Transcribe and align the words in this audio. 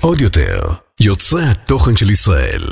עוד 0.00 0.20
יותר, 0.20 0.60
יוצרי 1.00 1.42
התוכן 1.44 1.96
של 1.96 2.10
ישראל. 2.10 2.62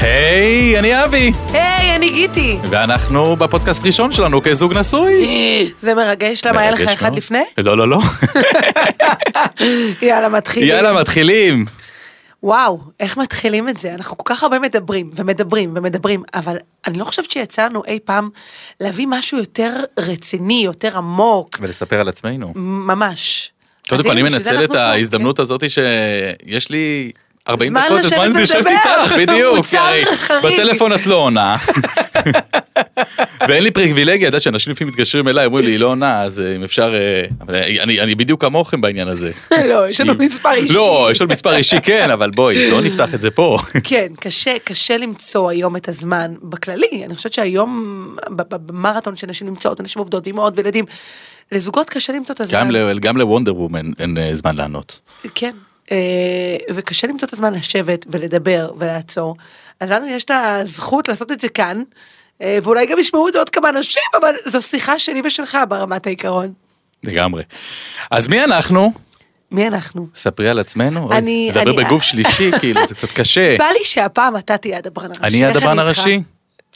היי, 0.00 0.78
אני 0.78 1.04
אבי, 1.04 1.32
היי, 1.52 1.96
אני 1.96 2.10
גיטי. 2.10 2.58
ואנחנו 2.70 3.36
בפודקאסט 3.36 3.86
ראשון 3.86 4.12
שלנו 4.12 4.42
כזוג 4.42 4.78
נשוי. 4.78 5.72
זה 5.82 5.94
מרגש, 5.94 6.44
למה 6.46 6.60
היה 6.60 6.70
לך 6.70 6.80
אחד. 6.80 7.16
לפני? 7.16 7.42
לא, 7.58 7.76
לא, 7.76 7.88
לא. 7.88 7.98
יאללה, 10.02 10.28
מתחילים. 10.28 10.68
יאללה, 10.68 11.00
מתחילים. 11.00 11.66
וואו, 12.44 12.80
איך 13.00 13.16
מתחילים 13.16 13.68
את 13.68 13.78
זה? 13.78 13.94
אנחנו 13.94 14.16
כל 14.16 14.34
כך 14.34 14.42
הרבה 14.42 14.58
מדברים 14.58 15.10
ומדברים 15.16 15.72
ומדברים, 15.76 16.22
אבל 16.34 16.56
אני 16.86 16.98
לא 16.98 17.04
חושבת 17.04 17.30
שיצא 17.30 17.64
לנו 17.64 17.82
אי 17.86 17.98
פעם 18.04 18.28
להביא 18.80 19.06
משהו 19.08 19.38
יותר 19.38 19.72
רציני, 19.98 20.62
יותר 20.64 20.96
עמוק, 20.96 21.48
ולספר 21.60 22.00
על 22.00 22.08
עצמנו. 22.08 22.52
ממש. 22.56 23.50
קודם 23.88 24.02
כל, 24.02 24.10
אני 24.10 24.22
מנצל 24.22 24.64
את 24.64 24.74
ההזדמנות 24.74 25.38
הזאת 25.38 25.70
שיש 25.70 26.70
לי 26.70 27.12
40 27.48 27.70
זמן 27.72 27.82
דקות, 27.86 28.04
הזמן 28.04 28.30
הזה 28.30 28.40
יושבת 28.40 28.66
לדבר. 28.66 29.02
איתך, 29.02 29.12
בדיוק. 29.18 29.66
חריג. 29.66 30.06
בטלפון 30.44 30.92
את 30.92 31.06
לא 31.06 31.14
עונה. 31.14 31.56
ואין 33.48 33.62
לי 33.62 33.70
פריבילגיה, 33.70 34.28
את 34.28 34.32
יודעת 34.32 34.42
שאנשים 34.42 34.72
לפעמים 34.72 34.92
מתקשרים 34.92 35.28
אליי, 35.28 35.46
אומרים 35.46 35.64
לי, 35.64 35.70
היא 35.70 35.78
לא 35.78 35.86
עונה, 35.86 36.22
אז 36.22 36.40
אה, 36.40 36.56
אם 36.56 36.62
אפשר... 36.62 36.94
אה, 36.94 37.82
אני 37.82 38.00
אני 38.00 38.14
בדיוק 38.14 38.40
כמוכם 38.40 38.80
בעניין 38.80 39.08
הזה. 39.08 39.32
לא, 39.70 39.88
יש 39.88 40.00
לנו 40.00 40.14
מספר 40.14 40.52
אישי. 40.52 40.72
לא, 40.72 41.08
יש 41.10 41.20
לנו 41.20 41.30
מספר 41.30 41.56
אישי, 41.56 41.80
כן, 41.80 42.10
אבל 42.10 42.30
בואי, 42.30 42.70
לא 42.70 42.80
נפתח 42.80 43.14
את 43.14 43.20
זה 43.20 43.30
פה. 43.30 43.58
כן, 43.90 44.12
קשה, 44.20 44.56
קשה 44.64 44.96
למצוא 44.96 45.50
היום 45.50 45.76
את 45.76 45.88
הזמן 45.88 46.34
בכללי. 46.42 47.02
אני 47.04 47.14
חושבת 47.14 47.32
שהיום, 47.32 48.16
במרתון 48.28 49.16
שנשים 49.16 49.48
נמצאות, 49.48 49.80
אנשים 49.80 50.00
עובדות, 50.00 50.26
אימהות 50.26 50.52
וילדים, 50.56 50.84
לזוגות 51.52 51.90
קשה 51.90 52.12
למצוא 52.12 52.34
את 52.34 52.40
הזמן. 52.40 52.68
גם 53.00 53.16
לוונדר 53.16 53.56
וומן 53.56 53.90
אין 53.98 54.18
אה, 54.18 54.34
זמן 54.34 54.56
לענות. 54.56 55.00
כן, 55.34 55.52
וקשה 56.74 57.06
למצוא 57.06 57.28
את 57.28 57.32
הזמן 57.32 57.52
לשבת 57.52 58.06
ולדבר 58.08 58.70
ולעצור. 58.78 59.36
אז 59.80 59.90
לנו 59.90 60.06
יש 60.06 60.24
את 60.24 60.30
הזכות 60.34 61.08
לעשות 61.08 61.32
את 61.32 61.40
זה 61.40 61.48
כאן, 61.48 61.82
אה, 62.42 62.58
ואולי 62.62 62.86
גם 62.86 62.98
ישמעו 62.98 63.28
את 63.28 63.32
זה 63.32 63.38
עוד 63.38 63.50
כמה 63.50 63.68
אנשים, 63.68 64.02
אבל 64.20 64.32
זו 64.46 64.62
שיחה 64.62 64.98
שלי 64.98 65.22
ושלך 65.24 65.58
ברמת 65.68 66.06
העיקרון. 66.06 66.52
לגמרי. 67.02 67.42
אז 68.10 68.28
מי 68.28 68.44
אנחנו? 68.44 68.92
מי 69.50 69.66
אנחנו? 69.66 70.06
ספרי 70.14 70.48
על 70.48 70.58
עצמנו. 70.58 71.06
אוי, 71.08 71.16
אני- 71.18 71.48
לדבר 71.54 71.62
אני- 71.76 71.84
בגוף 71.84 72.02
שלישי, 72.02 72.50
כאילו, 72.60 72.86
זה 72.86 72.94
קצת 72.94 73.10
קשה. 73.10 73.56
בא 73.58 73.64
לי 73.78 73.84
שהפעם 73.84 74.36
אתה 74.36 74.56
תהיה 74.56 74.78
הדברן 74.78 75.10
הראשי. 75.10 75.20
אני 75.22 75.44
הדברן? 75.44 75.78
הראשי? 75.78 76.20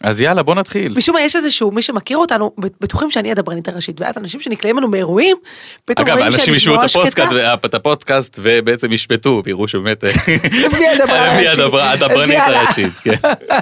אז 0.03 0.21
יאללה, 0.21 0.43
בוא 0.43 0.55
נתחיל. 0.55 0.95
משום 0.97 1.15
מה 1.15 1.23
יש 1.23 1.37
איזשהו, 1.37 1.71
מי 1.71 1.83
שמכיר 1.83 2.19
אותנו, 2.19 2.53
בטוחים 2.59 3.11
שאני 3.11 3.31
הדברנית 3.31 3.69
הראשית, 3.69 4.01
ואז 4.01 4.19
אנשים 4.19 4.41
שנקלעים 4.41 4.77
לנו 4.77 4.89
מאירועים, 4.89 5.37
פתאום 5.85 6.07
אגב, 6.07 6.17
רואים 6.17 6.27
אנשים 6.27 6.45
שאני 6.45 6.57
ישמעו 6.57 6.75
את 6.75 6.81
נורא 6.95 7.07
שקטה. 7.07 7.23
הפודקאסט, 7.23 7.65
את 7.65 7.75
הפודקאסט 7.75 8.39
ובעצם 8.43 8.93
ישפטו, 8.93 9.43
ויראו 9.45 9.69
שבאמת... 9.69 10.05
מי 10.79 10.89
הדברן 10.89 11.37
מי 11.41 11.49
הדברנית. 11.49 12.39
הראשית, 12.41 12.93
כן. 13.03 13.15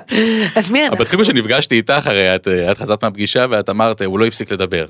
אז 0.59 0.71
מי 0.71 0.83
אנחנו? 0.83 0.97
המצחיק 0.97 1.19
הוא 1.19 1.25
שנפגשתי 1.25 1.75
איתך, 1.75 2.07
הרי 2.07 2.35
את 2.35 2.49
את 2.71 2.79
חזרת 2.79 3.05
מהפגישה 3.05 3.47
ואת 3.51 3.69
אמרת, 3.69 4.03
הוא 4.03 4.19
לא 4.19 4.27
הפסיק 4.27 4.53
לדבר. 4.53 4.87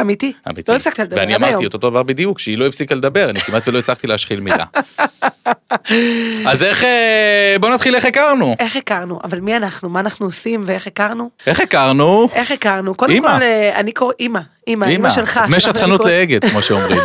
אמיתי? 0.00 0.32
אמיתי. 0.48 0.70
לא 0.72 0.76
הפסקת 0.76 0.98
לדבר 0.98 1.16
ואני 1.16 1.34
עד 1.34 1.42
היום. 1.42 1.52
אמרתי 1.54 1.66
את 1.66 1.74
אותו 1.74 1.90
דבר 1.90 2.02
בדיוק, 2.02 2.38
שהיא 2.38 2.58
לא 2.58 2.66
הפסיקה 2.66 2.94
לדבר, 2.94 3.30
אני 3.30 3.40
כמעט 3.40 3.68
ולא 3.68 3.78
הצלחתי 3.78 4.06
להשחיל 4.06 4.40
מילה. 4.40 4.64
אז 6.46 6.62
איך, 6.62 6.84
אה, 6.84 7.56
בוא 7.60 7.70
נתחיל 7.70 7.94
איך 7.96 8.04
הכרנו. 8.04 8.54
איך 8.58 8.76
הכרנו? 8.76 9.18
אבל 9.24 9.40
מי 9.40 9.56
אנחנו? 9.56 9.88
מה 9.88 10.00
אנחנו 10.00 10.26
עושים 10.26 10.62
ואיך 10.66 10.86
הכרנו? 10.86 11.30
איך 11.46 11.60
הכרנו? 11.60 12.28
איך 12.32 12.50
הכרנו? 12.50 12.94
קודם. 12.94 13.20
כל, 13.20 13.28
אה, 13.42 13.80
אני 13.80 13.92
קורא, 13.92 14.12
אימא, 14.20 14.40
אימא, 14.66 14.84
אימא 14.84 15.10
שלך. 15.10 15.36
אני 15.44 15.56
קוראת- 15.96 16.04
לאגד, 16.04 16.44
כמו 16.44 16.62
שאומרים. 16.62 16.98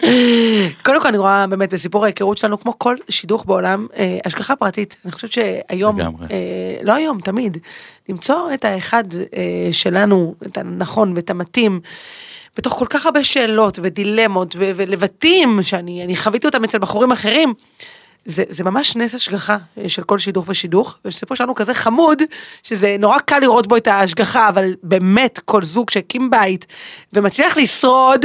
קודם 0.84 1.02
כל 1.02 1.08
אני 1.08 1.18
רואה 1.18 1.46
באמת 1.46 1.74
בסיפור 1.74 2.04
ההיכרות 2.04 2.38
שלנו, 2.38 2.60
כמו 2.60 2.78
כל 2.78 2.96
שידוך 3.08 3.44
בעולם, 3.46 3.86
אה, 3.96 4.18
השגחה 4.24 4.56
פרטית. 4.56 4.96
אני 5.04 5.12
חושבת 5.12 5.32
שהיום, 5.32 5.98
לא 6.82 6.92
היום, 6.92 7.20
תמיד, 7.20 7.58
למצוא 8.12 8.54
את 8.54 8.64
האחד 8.64 9.04
אה, 9.14 9.68
שלנו, 9.72 10.34
את 10.46 10.58
הנכון 10.58 11.12
ואת 11.16 11.30
המתאים. 11.30 11.80
בתוך 12.56 12.74
כל 12.74 12.86
כך 12.90 13.06
הרבה 13.06 13.24
שאלות 13.24 13.78
ודילמות 13.82 14.56
ולבטים 14.58 15.62
שאני 15.62 16.04
אני 16.04 16.16
חוויתי 16.16 16.46
אותם 16.46 16.64
אצל 16.64 16.78
בחורים 16.78 17.12
אחרים. 17.12 17.54
זה, 18.24 18.42
זה 18.48 18.64
ממש 18.64 18.96
נס 18.96 19.14
השגחה 19.14 19.56
אה, 19.78 19.88
של 19.88 20.02
כל 20.02 20.18
שידוך 20.18 20.44
ושידוך, 20.48 20.96
והסיפור 21.04 21.36
שלנו 21.36 21.54
כזה 21.54 21.74
חמוד, 21.74 22.22
שזה 22.62 22.96
נורא 22.98 23.18
קל 23.18 23.38
לראות 23.38 23.66
בו 23.66 23.76
את 23.76 23.86
ההשגחה, 23.86 24.48
אבל 24.48 24.74
באמת 24.82 25.40
כל 25.44 25.62
זוג 25.62 25.90
שהקים 25.90 26.30
בית 26.30 26.66
ומצליח 27.12 27.56
לשרוד 27.56 28.24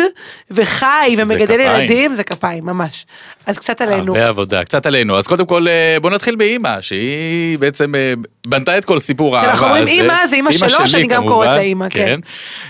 וחי 0.52 1.16
ומגדל 1.18 1.46
כפיים. 1.46 1.82
ילדים, 1.82 2.14
זה 2.14 2.24
כפיים, 2.24 2.66
ממש. 2.66 3.06
אז 3.46 3.58
קצת 3.58 3.82
עלינו. 3.82 4.16
הרבה 4.16 4.28
עבודה, 4.28 4.64
קצת 4.64 4.86
עלינו. 4.86 5.18
אז 5.18 5.28
קודם 5.28 5.46
כל, 5.46 5.68
אה, 5.68 5.98
בוא 6.02 6.10
נתחיל 6.10 6.36
באימא, 6.36 6.82
שהיא 6.82 7.60
בעצם 7.60 7.96
אה, 7.96 8.14
בנתה 8.48 8.78
את 8.78 8.86
כל 8.86 9.00
סיפור 9.00 9.38
האהבה 9.38 9.52
הזה. 9.52 9.58
כשאנחנו 9.58 9.78
אומרים 9.78 10.02
אימא, 10.02 10.28
זה 10.28 10.36
אימא 10.36 10.52
שלו, 10.52 10.88
שאני 10.88 11.08
גם 11.08 11.28
קוראת 11.28 11.50
לה 11.50 11.60
אימא, 11.60 11.90
כן. 11.90 12.20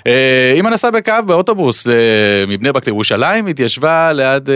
אה, 0.07 0.53
אימא 0.55 0.69
נסעה 0.69 0.91
בקו 0.91 1.13
באוטובוס 1.25 1.87
מבני 2.47 2.71
ברק 2.71 2.85
לירושלים, 2.85 3.47
התיישבה 3.47 4.13
ליד 4.13 4.49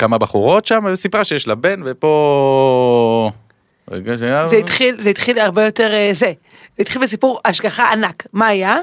כמה 0.00 0.18
בחורות 0.18 0.66
שם, 0.66 0.84
וסיפרה 0.92 1.24
שיש 1.24 1.48
לה 1.48 1.54
בן, 1.54 1.80
ופה... 1.84 3.30
זה 4.48 4.56
התחיל, 4.56 5.00
זה 5.00 5.10
התחיל 5.10 5.38
הרבה 5.38 5.64
יותר 5.64 5.92
אה, 5.92 6.10
זה. 6.12 6.32
זה 6.76 6.82
התחיל 6.82 7.02
בסיפור 7.02 7.40
השגחה 7.44 7.92
ענק. 7.92 8.26
מה 8.32 8.46
היה? 8.46 8.76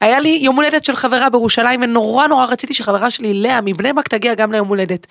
היה 0.00 0.20
לי 0.20 0.38
יום 0.42 0.56
הולדת 0.56 0.84
של 0.84 0.96
חברה 0.96 1.30
בירושלים 1.30 1.82
ונורא 1.82 2.26
נורא 2.26 2.44
רציתי 2.44 2.74
שחברה 2.74 3.10
שלי 3.10 3.34
לאה 3.34 3.60
מבני 3.60 3.92
ברק 3.92 4.08
תגיע 4.08 4.34
גם 4.34 4.52
ליום 4.52 4.68
הולדת. 4.68 5.06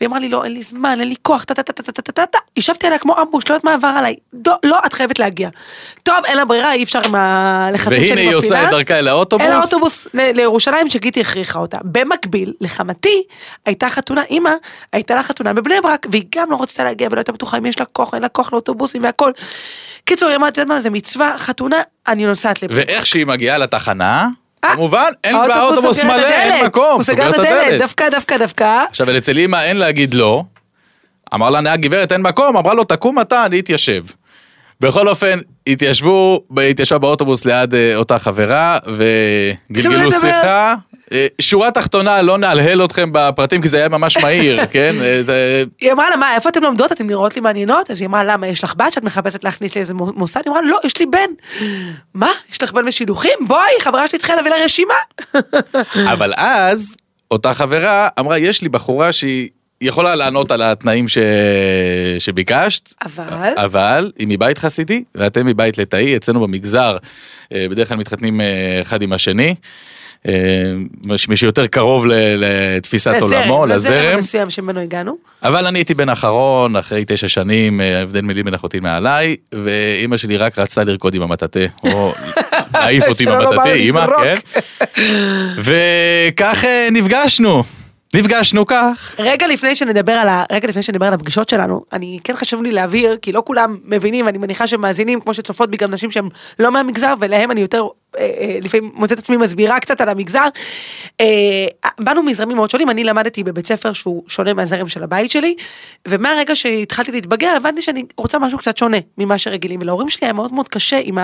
והיא 0.00 0.08
אמרה 0.08 0.18
לי 0.18 0.28
לא 0.28 0.44
אין 0.44 0.52
לי 0.52 0.62
זמן 0.62 1.00
אין 1.00 1.08
לי 1.08 1.14
כוח 1.22 1.44
טה 1.44 1.54
טה 1.54 1.62
טה 1.62 1.72
טה 1.72 1.82
טה 1.82 2.02
טה 2.02 2.12
טה 2.12 2.26
טה 2.26 2.38
ישבתי 2.56 2.86
עליה 2.86 2.98
כמו 2.98 3.22
אמבוש 3.22 3.44
לא 3.48 3.54
יודעת 3.54 3.64
מה 3.64 3.74
עבר 3.74 3.88
עליי. 3.88 4.14
לא, 4.46 4.54
לא 4.64 4.78
את 4.86 4.92
חייבת 4.92 5.18
להגיע. 5.18 5.48
טוב 6.02 6.16
אין 6.24 6.36
לה 6.36 6.44
ברירה 6.44 6.72
אי 6.72 6.82
אפשר 6.82 7.00
עם 7.04 7.14
הלחצים 7.14 8.06
שאני 8.06 8.08
והנה 8.08 8.12
מפעילה. 8.14 8.30
היא 8.30 8.36
עושה 8.36 8.64
את 8.64 8.70
דרכה 8.70 8.98
אל 8.98 9.08
האוטובוס. 9.08 9.46
אל 9.46 9.52
האוטובוס 9.52 10.06
לירושלים 10.14 10.90
שגיטי 10.90 11.20
הכריחה 11.20 11.58
אותה. 11.58 11.78
במקביל, 11.84 12.52
לחמתי, 12.60 13.22
הייתה 13.66 13.88
חתונה, 13.88 14.22
אימא, 14.30 14.52
הייתה 14.92 15.14
לה 15.14 15.22
חתונה 15.22 15.52
בבני 15.52 15.80
ברק, 15.82 16.06
והיא 16.10 16.24
גם 16.34 16.50
לא 16.50 16.62
רצתה 16.62 16.84
להגיע 16.84 17.08
ולא 17.10 17.18
הייתה 17.18 17.32
בטוחה 17.32 17.58
אם 17.58 17.66
יש 17.66 17.80
לה 17.80 17.86
כוח, 17.86 18.14
אין 18.14 18.22
לה 18.22 18.28
כוח 18.28 18.52
לאוטובוסים 18.52 19.04
והכל. 19.04 19.32
קיצור, 20.06 20.28
היא 20.28 20.36
אמרה, 20.36 20.48
את 20.48 20.58
יודעת 20.58 20.68
מה, 20.68 20.80
זה 20.80 20.90
מצווה, 20.90 21.34
חתונה, 21.38 21.76
אני 22.08 22.26
נוסעת 22.26 22.64
ברק. 22.64 22.70
ואיך 22.74 23.06
שהיא 23.06 23.26
מגיעה 23.26 23.58
לתחנה, 23.58 24.28
אה, 24.64 24.74
כמובן, 24.74 25.12
אין 25.24 25.36
באוטובוס 25.48 25.96
סוגר 26.00 26.08
מלא, 26.08 26.26
אין. 26.26 26.66
מקום, 26.66 26.92
הוא 26.92 27.02
סגר 27.02 27.30
את 27.30 27.34
הדלת, 27.34 27.78
דווקא, 27.78 28.08
דווקא, 28.08 28.36
דווקא. 28.36 28.84
עכשיו, 28.88 29.16
אצל 29.18 29.38
אמא 29.38 29.56
אין 29.56 29.76
להגיד 29.76 30.14
לא. 30.14 30.42
אמר 31.34 31.50
לה 31.50 31.60
נהג 31.60 31.80
גברת 31.80 32.12
אין 32.12 32.22
מקום, 32.22 32.56
אמרה 32.56 32.74
לו 32.74 32.84
תקום 32.84 33.20
אתה, 33.20 33.46
אני 33.46 33.60
אתיישב. 33.60 34.04
בכל 34.80 35.08
אופן, 35.08 35.38
התיישבו, 35.66 36.42
התיישבה 36.70 36.98
באוטובוס 36.98 37.44
ליד 37.44 37.74
אה, 37.74 37.96
אותה 37.96 38.18
חברה, 38.18 38.78
וגלגלו. 38.86 40.12
שיחה. 40.12 40.74
אה, 41.12 41.26
שורה 41.40 41.70
תחתונה, 41.70 42.22
לא 42.22 42.38
נהלהל 42.38 42.84
אתכם 42.84 43.08
בפרטים, 43.12 43.62
כי 43.62 43.68
זה 43.68 43.76
היה 43.76 43.88
ממש 43.88 44.16
מהיר, 44.16 44.60
כן? 44.72 44.94
אה, 45.28 45.62
היא 45.80 45.92
אמרה 45.92 46.10
לה, 46.10 46.16
מה, 46.16 46.34
איפה 46.34 46.48
אתן 46.48 46.62
לומדות? 46.62 46.92
אתן 46.92 47.06
נראות 47.06 47.34
לי 47.36 47.40
מעניינות? 47.40 47.90
אז 47.90 48.00
היא 48.00 48.08
אמרה, 48.08 48.24
למה, 48.24 48.46
יש 48.46 48.64
לך 48.64 48.74
בת 48.76 48.92
שאת 48.92 49.02
מחפשת 49.02 49.44
להכניס 49.44 49.76
לאיזה 49.76 49.94
מו- 49.94 50.12
מוסד? 50.16 50.40
היא 50.44 50.50
אמרה, 50.50 50.62
לא, 50.62 50.78
יש 50.84 50.98
לי 51.00 51.06
בן. 51.06 51.30
מה, 52.14 52.30
יש 52.52 52.62
לך 52.62 52.72
בן 52.72 52.86
בשידוכים? 52.86 53.32
בואי, 53.46 53.70
חברה 53.80 54.08
שלי 54.08 54.16
התחילה 54.16 54.36
להביא 54.36 54.50
לה 54.50 54.64
רשימה. 54.64 54.94
אבל 56.12 56.32
אז, 56.36 56.96
אותה 57.30 57.54
חברה 57.54 58.08
אמרה, 58.20 58.38
יש 58.38 58.62
לי 58.62 58.68
בחורה 58.68 59.12
שהיא 59.12 59.48
יכולה 59.80 60.14
לענות 60.14 60.50
על 60.50 60.62
התנאים 60.62 61.08
ש... 61.08 61.18
שביקשת. 62.18 62.94
אבל? 63.04 63.52
אבל 63.56 64.12
היא 64.18 64.26
מבית 64.30 64.58
חסידי, 64.58 65.04
ואתם 65.14 65.46
מבית 65.46 65.78
ליטאי, 65.78 66.16
אצלנו 66.16 66.40
במגזר, 66.40 66.96
אה, 67.52 67.66
בדרך 67.70 67.88
כלל 67.88 67.96
מתחתנים 67.96 68.40
אה, 68.40 68.78
אחד 68.82 69.02
עם 69.02 69.12
השני. 69.12 69.54
אה, 70.28 70.32
מי 71.28 71.36
שיותר 71.36 71.66
קרוב 71.66 72.04
לתפיסת 72.36 73.14
עולמו, 73.20 73.66
לזרם 73.66 73.92
לזרם. 73.94 74.14
המסוים 74.14 74.50
שממנו 74.50 74.80
הגענו. 74.80 75.16
אבל 75.42 75.66
אני 75.66 75.78
הייתי 75.78 75.94
בן 75.94 76.08
אחרון, 76.08 76.76
אחרי 76.76 77.04
תשע 77.06 77.28
שנים, 77.28 77.80
הבדל 77.80 78.20
מילים 78.20 78.44
בין 78.44 78.54
אחותי 78.54 78.80
מעליי, 78.80 79.36
ואימא 79.52 80.16
שלי 80.16 80.36
רק 80.36 80.58
רצתה 80.58 80.84
לרקוד 80.84 81.14
עם 81.14 81.22
המטאטה, 81.22 81.60
או 81.84 82.12
להעיף 82.74 83.04
אותי 83.08 83.24
עם 83.24 83.32
המטאטה, 83.32 83.72
אימא. 83.72 84.06
כן. 84.22 84.34
וכך 85.58 86.64
נפגשנו, 86.92 87.64
נפגשנו 88.14 88.66
כך. 88.66 89.14
רגע 89.18 89.46
לפני 89.46 89.76
שנדבר 89.76 90.12
על 90.12 90.28
ה... 90.28 90.44
רגע 90.52 90.68
לפני 90.68 90.82
שנדבר 90.82 91.06
על 91.06 91.12
הפגישות 91.12 91.48
שלנו, 91.48 91.84
אני 91.92 92.18
כן 92.24 92.36
חשוב 92.36 92.62
לי 92.62 92.72
להבהיר, 92.72 93.16
כי 93.22 93.32
לא 93.32 93.42
כולם 93.46 93.76
מבינים, 93.84 94.28
אני 94.28 94.38
מניחה 94.38 94.66
שמאזינים, 94.66 95.20
כמו 95.20 95.34
שצופות 95.34 95.70
בי 95.70 95.76
גם 95.76 95.90
נשים 95.90 96.10
שהן 96.10 96.28
לא 96.58 96.72
מהמגזר, 96.72 97.14
ולהם 97.20 97.50
אני 97.50 97.60
יותר 97.60 97.86
לפעמים 98.62 98.90
מוצאת 98.94 99.18
עצמי 99.18 99.36
מסבירה 99.36 99.80
קצת 99.80 100.00
על 100.00 100.08
המגזר. 100.08 100.48
אה, 101.20 101.26
באנו 102.00 102.22
מזרמים 102.22 102.56
מאוד 102.56 102.70
שונים, 102.70 102.90
אני 102.90 103.04
למדתי 103.04 103.44
בבית 103.44 103.66
ספר 103.66 103.92
שהוא 103.92 104.22
שונה 104.28 104.54
מהזרם 104.54 104.88
של 104.88 105.02
הבית 105.02 105.30
שלי, 105.30 105.56
ומהרגע 106.08 106.56
שהתחלתי 106.56 107.12
להתבגר 107.12 107.52
הבנתי 107.56 107.82
שאני 107.82 108.04
רוצה 108.16 108.38
משהו 108.38 108.58
קצת 108.58 108.76
שונה 108.76 108.96
ממה 109.18 109.38
שרגילים, 109.38 109.80
ולהורים 109.82 110.08
שלי 110.08 110.26
היה 110.26 110.32
מאוד 110.32 110.52
מאוד 110.52 110.68
קשה 110.68 111.00
עם 111.04 111.18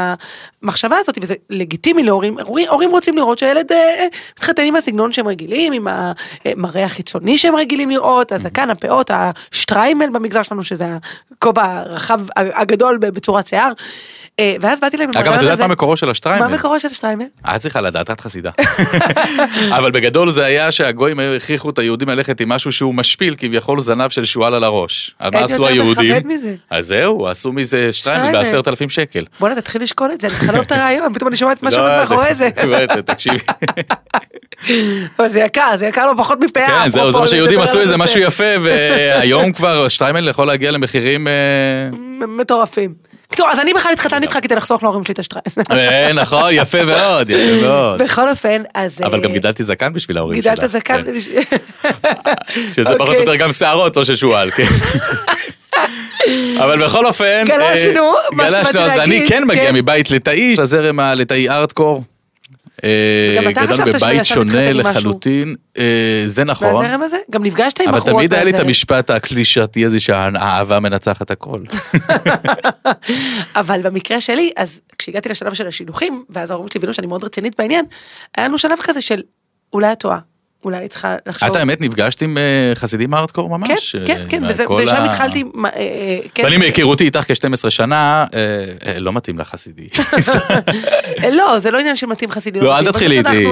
המחשבה 0.62 0.97
הזאת, 0.97 1.19
וזה 1.23 1.35
לגיטימי 1.50 2.03
להורים, 2.03 2.39
הורים, 2.69 2.91
רוצים 2.91 3.17
לראות 3.17 3.39
שהילד 3.39 3.73
אה, 3.73 4.06
מתחתן 4.39 4.62
עם 4.67 4.77
הסגנון 4.77 5.12
שהם 5.12 5.29
רגילים, 5.29 5.73
עם 5.73 5.87
המראה 5.89 6.85
החיצוני 6.85 7.39
שהם 7.39 7.56
רגילים 7.56 7.91
לראות, 7.91 8.33
הזקן, 8.33 8.71
הפאות, 8.71 9.11
השטריימל 9.15 10.09
במגזר 10.09 10.43
שלנו, 10.43 10.65
שזה 10.65 10.87
הכובע 11.33 11.65
הרחב 11.65 12.21
הגדול 12.37 12.99
בצורת 12.99 13.47
שיער. 13.47 13.73
אה, 14.38 14.56
ואז 14.61 14.81
באתי 14.81 14.96
להם 14.96 15.11
עם 15.11 15.17
אגב, 15.17 15.32
את 15.32 15.43
יודעת 15.43 15.61
מה 15.61 15.67
מקורו 15.67 15.96
של 15.96 16.11
השטריימל? 16.11 16.46
מה 16.46 16.55
מקורו 16.55 16.81
של 16.81 16.88
השטריימל? 16.88 17.25
את 17.56 17.61
צריכה 17.61 17.81
לדעת, 17.81 18.11
את 18.11 18.20
חסידה. 18.20 18.50
אבל 19.79 19.90
בגדול 19.90 20.31
זה 20.31 20.44
היה 20.44 20.73
שהגויים 20.73 21.20
הכריחו 21.37 21.70
את 21.70 21.79
היהודים 21.79 22.08
ללכת 22.08 22.40
עם 22.40 22.49
משהו 22.49 22.73
שהוא 22.73 22.94
משפיל, 22.94 23.34
כביכול 23.38 23.81
זנב 23.81 24.11
של 24.11 24.25
שועל 24.25 24.55
על 24.55 24.64
הראש. 24.64 25.14
אז 25.19 25.32
מה 25.32 25.40
עשו 25.40 25.67
היהודים? 25.67 26.29
אז 26.70 26.87
זהו, 26.87 27.29
עשו 27.29 27.52
מזה 27.52 27.93
שטריימל 27.93 28.32
בעשרת 28.32 28.69
אלפים 28.69 28.90
שקל. 28.90 29.25
בוא'נה, 29.40 29.55
תתחיל 29.55 29.82
לשקול 29.82 30.11
את 30.12 30.20
זה, 30.20 30.26
אני 30.26 30.37
חלום 30.37 30.62
את 30.62 30.73
הרעיון, 30.73 31.14
פתאום 31.14 31.29
אני 31.29 31.37
שומעת 31.37 31.62
מה 31.62 31.70
שעומד 31.70 31.99
מאחורי 31.99 32.34
זה. 32.34 32.50
תקשיבי. 33.05 33.38
אבל 35.19 35.29
זה 35.29 35.40
יקר, 35.40 35.70
זה 35.76 35.87
יקר 35.87 36.06
לא 36.06 36.12
פחות 36.17 36.38
מפאה. 36.44 36.67
כן, 36.67 36.88
זהו, 36.88 37.11
זה 37.11 37.19
מה 37.19 37.29
שיהודים 37.29 37.61
עשו 37.61 37.81
איזה 37.81 37.96
משהו 37.96 38.20
יפה, 38.20 38.44
והיום 38.62 39.52
כבר 39.52 39.88
שטריימל 39.88 40.29
יכול 40.29 40.46
להגיע 40.46 40.70
למחירים... 40.70 41.29
אה, 41.29 41.32
מטורפים. 42.26 43.12
קיצור, 43.32 43.50
אז 43.50 43.61
אני 43.61 43.75
בכלל 43.75 43.93
התחתנתי 43.93 44.26
איתך 44.26 44.38
כדי 44.43 44.55
לחסוך 44.55 44.82
להורים 44.82 45.05
שלי 45.05 45.12
את 45.12 45.19
השטריימל. 45.19 45.58
אה, 45.70 46.12
נכון, 46.12 46.49
יפה 46.52 46.84
מאוד, 46.84 47.31
יפה 47.31 47.62
מאוד. 47.67 48.02
בכל 48.02 48.29
אופן, 48.29 48.62
אז... 48.75 49.00
אבל 49.05 49.20
גם 49.20 49.31
אה, 49.31 49.34
גידלתי 49.34 49.64
זקן 49.64 49.93
בשביל 49.93 50.19
ההורים 50.19 50.43
שלך. 50.43 50.55
גידלת 50.55 50.70
זקן 50.70 51.02
כן. 51.05 51.14
בשביל... 51.14 51.40
שזה 52.76 52.94
פחות 52.99 53.14
או 53.14 53.20
יותר 53.20 53.37
גם 53.37 53.52
שערות, 53.52 53.96
לא 53.96 54.05
ששועל, 54.05 54.50
כן. 54.50 54.62
אבל 56.62 56.84
בכל 56.84 57.06
אופן, 57.06 57.44
גלשנו, 57.46 58.12
מה 58.32 58.50
שבאתי 58.50 58.79
להגיד. 58.79 58.99
ואני 58.99 59.25
כן 59.29 59.44
מגיע 59.44 59.62
כן. 59.62 59.75
מבית 59.75 60.11
ליטאי, 60.11 60.55
הזרם 60.58 61.00
הליטאי 61.00 61.49
ארטקור. 61.49 62.02
אה, 62.84 63.52
גדלנו 63.52 63.93
בבית 63.93 64.25
שונה 64.25 64.73
לחלוטין, 64.73 65.55
אה, 65.79 66.25
זה 66.26 66.44
נכון. 66.44 66.73
מהזרם 66.73 67.02
הזה? 67.02 67.17
גם 67.31 67.43
נפגשת 67.43 67.81
עם 67.81 67.87
בחורות 67.87 68.08
אבל 68.08 68.17
תמיד 68.19 68.34
היה 68.34 68.44
לי 68.44 68.50
את 68.50 68.61
המשפט 68.61 69.11
הקלישתי 69.11 69.87
הזה 69.87 70.00
שהאהבה 70.00 70.81
מנצחת 70.81 71.31
הכל. 71.31 71.58
אבל 73.61 73.81
במקרה 73.82 74.20
שלי, 74.20 74.50
אז 74.56 74.81
כשהגעתי 74.99 75.29
לשלב 75.29 75.55
של 75.55 75.67
השילוחים, 75.67 76.25
ואז 76.31 76.50
ההורים 76.50 76.69
שלי 76.69 76.79
הבינו 76.79 76.94
שאני 76.94 77.06
מאוד 77.06 77.25
רצינית 77.25 77.55
בעניין, 77.58 77.84
היה 78.37 78.49
לנו 78.49 78.58
שלב 78.58 78.79
כזה 78.82 79.00
של 79.00 79.23
אולי 79.73 79.93
את 79.93 80.00
טועה. 80.00 80.31
אולי 80.64 80.88
צריכה 80.88 81.17
לחשוב. 81.26 81.50
את 81.50 81.56
האמת 81.56 81.81
נפגשת 81.81 82.23
עם 82.23 82.38
אה, 82.38 82.73
חסידים 82.75 83.14
הארדקור 83.14 83.49
ממש? 83.49 83.97
כן, 83.97 84.05
כן, 84.06 84.26
כן, 84.29 84.43
ושם 84.44 85.05
התחלתי... 85.05 85.44
כן. 86.35 86.44
ואני 86.44 86.56
מהיכרותי 86.56 87.05
איתך 87.05 87.20
כ-12 87.20 87.70
שנה, 87.70 88.26
לא 88.99 89.12
מתאים 89.12 89.38
לך 89.38 89.49
חסידי. 89.49 89.88
לא, 91.38 91.59
זה 91.59 91.70
לא 91.70 91.79
עניין 91.79 91.97
של 91.97 92.06
מתאים 92.06 92.31
חסידי. 92.31 92.61
לא, 92.61 92.79
אל 92.79 92.85
תתחילי 92.85 93.19
איתי. 93.19 93.44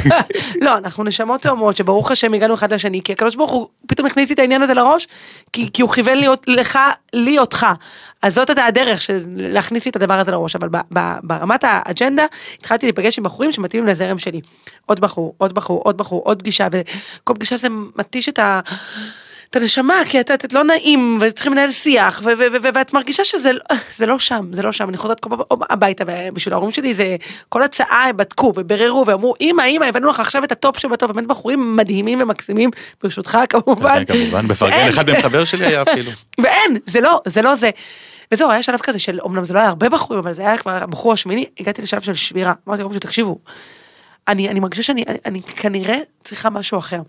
לא, 0.64 0.76
אנחנו 0.76 1.04
נשמות 1.04 1.40
תאומות 1.40 1.76
שברוך 1.76 2.10
השם 2.10 2.34
הגענו 2.34 2.54
אחד 2.54 2.72
לשני, 2.72 3.00
כי 3.04 3.12
הקדוש 3.12 3.36
ברוך 3.36 3.52
הוא 3.52 3.68
פתאום 3.86 4.06
הכניס 4.06 4.28
לי 4.28 4.34
את 4.34 4.38
העניין 4.38 4.62
הזה 4.62 4.74
לראש, 4.74 5.06
כי 5.52 5.82
הוא 5.82 5.92
כיוון 5.92 6.18
לך, 6.46 6.78
לי 7.12 7.38
אותך. 7.38 7.66
אז 8.24 8.34
זאת 8.34 8.50
הייתה 8.50 8.64
הדרך 8.64 9.02
של 9.02 9.18
להכניס 9.36 9.84
לי 9.84 9.90
את 9.90 9.96
הדבר 9.96 10.14
הזה 10.14 10.30
לראש, 10.30 10.56
אבל 10.56 10.68
ברמת 11.22 11.64
האג'נדה 11.64 12.26
התחלתי 12.60 12.86
להיפגש 12.86 13.18
עם 13.18 13.24
בחורים 13.24 13.52
שמתאימים 13.52 13.88
לזרם 13.88 14.18
שלי. 14.18 14.40
עוד 14.86 15.00
בחור, 15.00 15.34
עוד 15.38 15.52
בחור, 15.54 15.82
עוד 15.84 15.96
בחור, 15.96 16.22
עוד 16.24 16.38
פגישה, 16.38 16.68
וכל 16.72 17.34
פגישה 17.34 17.56
זה 17.56 17.68
מתיש 17.96 18.28
את 18.28 18.38
ה... 18.38 18.60
את 19.56 19.62
הנשמה, 19.62 19.94
כי 20.08 20.20
את, 20.20 20.30
את, 20.30 20.44
את 20.44 20.52
לא 20.52 20.64
נעים, 20.64 21.18
וצריכים 21.20 21.52
לנהל 21.52 21.70
שיח, 21.70 22.22
ו, 22.24 22.26
ו, 22.26 22.42
ו, 22.52 22.56
ו, 22.62 22.68
ואת 22.74 22.92
מרגישה 22.92 23.24
שזה 23.24 23.50
זה 23.96 24.06
לא 24.06 24.18
שם, 24.18 24.46
זה 24.52 24.62
לא 24.62 24.72
שם. 24.72 24.88
אני 24.88 24.96
חוזרת 24.96 25.20
כל 25.20 25.30
פעם 25.30 25.58
הביתה, 25.70 26.04
ובשביל 26.06 26.52
ההורים 26.54 26.70
שלי 26.70 26.94
זה, 26.94 27.16
כל 27.48 27.62
הצעה 27.62 28.08
הם 28.08 28.16
בדקו 28.16 28.52
ובררו, 28.56 29.06
ואמרו, 29.06 29.34
אמא, 29.40 29.62
אמא, 29.62 29.84
הבאנו 29.84 30.08
לך 30.08 30.20
עכשיו 30.20 30.44
את 30.44 30.52
הטופ 30.52 30.78
שבטופ, 30.78 31.10
באמת 31.10 31.26
בחורים 31.26 31.76
מדהימים 31.76 32.20
ומקסימים, 32.22 32.70
ברשותך 33.02 33.38
כמובן. 33.48 34.04
כן, 34.06 34.14
כמובן, 34.14 34.48
בפרגן 34.48 34.88
אחד 34.88 35.10
מהם 35.10 35.22
חבר 35.22 35.44
שלי 35.44 35.66
היה 35.66 35.82
אפילו. 35.82 36.10
ואין, 36.42 36.78
זה 36.86 37.00
לא, 37.00 37.20
זה 37.26 37.42
לא 37.42 37.54
זה. 37.54 37.70
וזהו, 38.32 38.50
היה 38.50 38.62
שלב 38.62 38.80
כזה 38.80 38.98
של, 38.98 39.18
אמנם 39.26 39.44
זה 39.44 39.54
לא 39.54 39.58
היה 39.58 39.68
הרבה 39.68 39.88
בחורים, 39.88 40.22
אבל 40.22 40.32
זה 40.32 40.42
היה 40.42 40.58
כבר 40.58 40.72
הבחור 40.72 41.12
השמיני, 41.12 41.44
הגעתי 41.60 41.82
לשלב 41.82 42.00
של 42.00 42.14
שבירה. 42.14 42.52
אמרתי 42.68 42.82
להם, 42.82 42.98
תקשיבו, 42.98 43.38
אני, 44.28 44.48
אני 44.48 44.60
מרגישה 44.60 44.82
שאני 44.82 45.04
אני, 45.08 45.18
אני 45.26 45.42
כנראה 45.42 45.98
צריכה 46.24 46.50
משהו 46.50 46.78
אחר. 46.78 47.00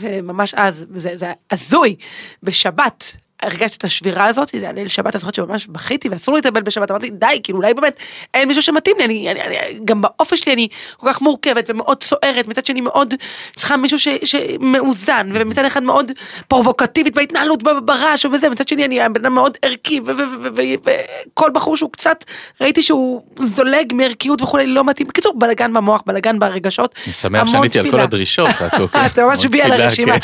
וממש 0.00 0.54
אז, 0.54 0.86
זה, 0.94 1.16
זה 1.16 1.32
הזוי, 1.50 1.96
בשבת, 2.42 3.16
הרגשתי 3.42 3.76
את 3.76 3.84
השבירה 3.84 4.26
הזאת, 4.26 4.48
זה 4.48 4.64
היה 4.64 4.72
ליל 4.72 4.88
שבת, 4.88 5.14
אני 5.14 5.20
זוכרת 5.20 5.34
שממש 5.34 5.66
בכיתי 5.66 6.08
ואסור 6.08 6.34
להתאבל 6.34 6.62
בשבת, 6.62 6.90
אמרתי 6.90 7.10
די, 7.10 7.40
כאילו 7.42 7.58
אולי 7.58 7.74
באמת 7.74 8.00
אין 8.34 8.48
מישהו 8.48 8.62
שמתאים 8.62 8.96
לי, 8.98 9.04
אני, 9.04 9.30
אני, 9.30 9.40
אני, 9.40 9.80
גם 9.84 10.00
באופן 10.00 10.36
שלי 10.36 10.52
אני 10.52 10.68
כל 10.96 11.12
כך 11.12 11.20
מורכבת 11.20 11.70
ומאוד 11.70 12.02
סוערת, 12.02 12.48
מצד 12.48 12.64
שני 12.64 12.80
מאוד 12.80 13.14
צריכה 13.56 13.76
מישהו 13.76 13.98
ש, 13.98 14.08
שמאוזן, 14.24 15.30
ומצד 15.32 15.64
אחד 15.64 15.82
מאוד 15.82 16.12
פרובוקטיבית 16.48 17.14
בהתנהלות 17.14 17.62
ברעש 17.62 18.24
ובזה, 18.24 18.48
מצד 18.48 18.68
שני 18.68 18.84
אני 18.84 19.08
בן 19.08 19.20
אדם 19.20 19.34
מאוד 19.34 19.56
ערכי, 19.62 20.00
וכל 20.04 21.50
בחור 21.50 21.76
שהוא 21.76 21.92
קצת, 21.92 22.24
ראיתי 22.60 22.82
שהוא 22.82 23.22
זולג 23.40 23.92
מערכיות 23.94 24.42
וכולי, 24.42 24.66
לא 24.66 24.84
מתאים, 24.84 25.08
בקיצור 25.08 25.32
בלאגן 25.38 25.72
במוח, 25.72 26.02
בלאגן 26.06 26.38
ברגשות, 26.38 26.94
אני 27.04 27.12
שמח 27.12 27.48
שעניתי 27.48 27.78
על 27.78 27.90
כל 27.90 28.00
הדרישות, 28.00 28.50
אתה 29.06 29.24
ממש 29.26 29.46
בי 29.46 29.62
על 29.62 29.72
הרשימה, 29.72 30.16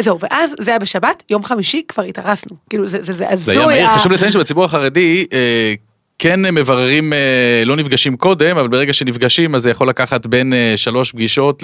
זהו, 0.00 0.18
ואז 0.20 0.54
זה 0.60 0.70
היה 0.70 0.78
בשבת, 0.78 1.22
יום 1.30 1.44
חמישי 1.44 1.82
כבר 1.88 2.04
התארסנו, 2.22 2.56
כאילו 2.70 2.86
זה, 2.86 2.98
זה, 3.02 3.12
זה 3.12 3.30
הזוי. 3.30 3.88
חשוב 3.88 4.12
לציין 4.12 4.32
שבציבור 4.32 4.64
החרדי, 4.64 5.26
אה, 5.32 5.74
כן 6.18 6.40
מבררים, 6.40 7.12
אה, 7.12 7.62
לא 7.66 7.76
נפגשים 7.76 8.16
קודם, 8.16 8.58
אבל 8.58 8.68
ברגע 8.68 8.92
שנפגשים 8.92 9.54
אז 9.54 9.62
זה 9.62 9.70
יכול 9.70 9.88
לקחת 9.88 10.26
בין 10.26 10.52
אה, 10.52 10.72
שלוש 10.76 11.12
פגישות 11.12 11.62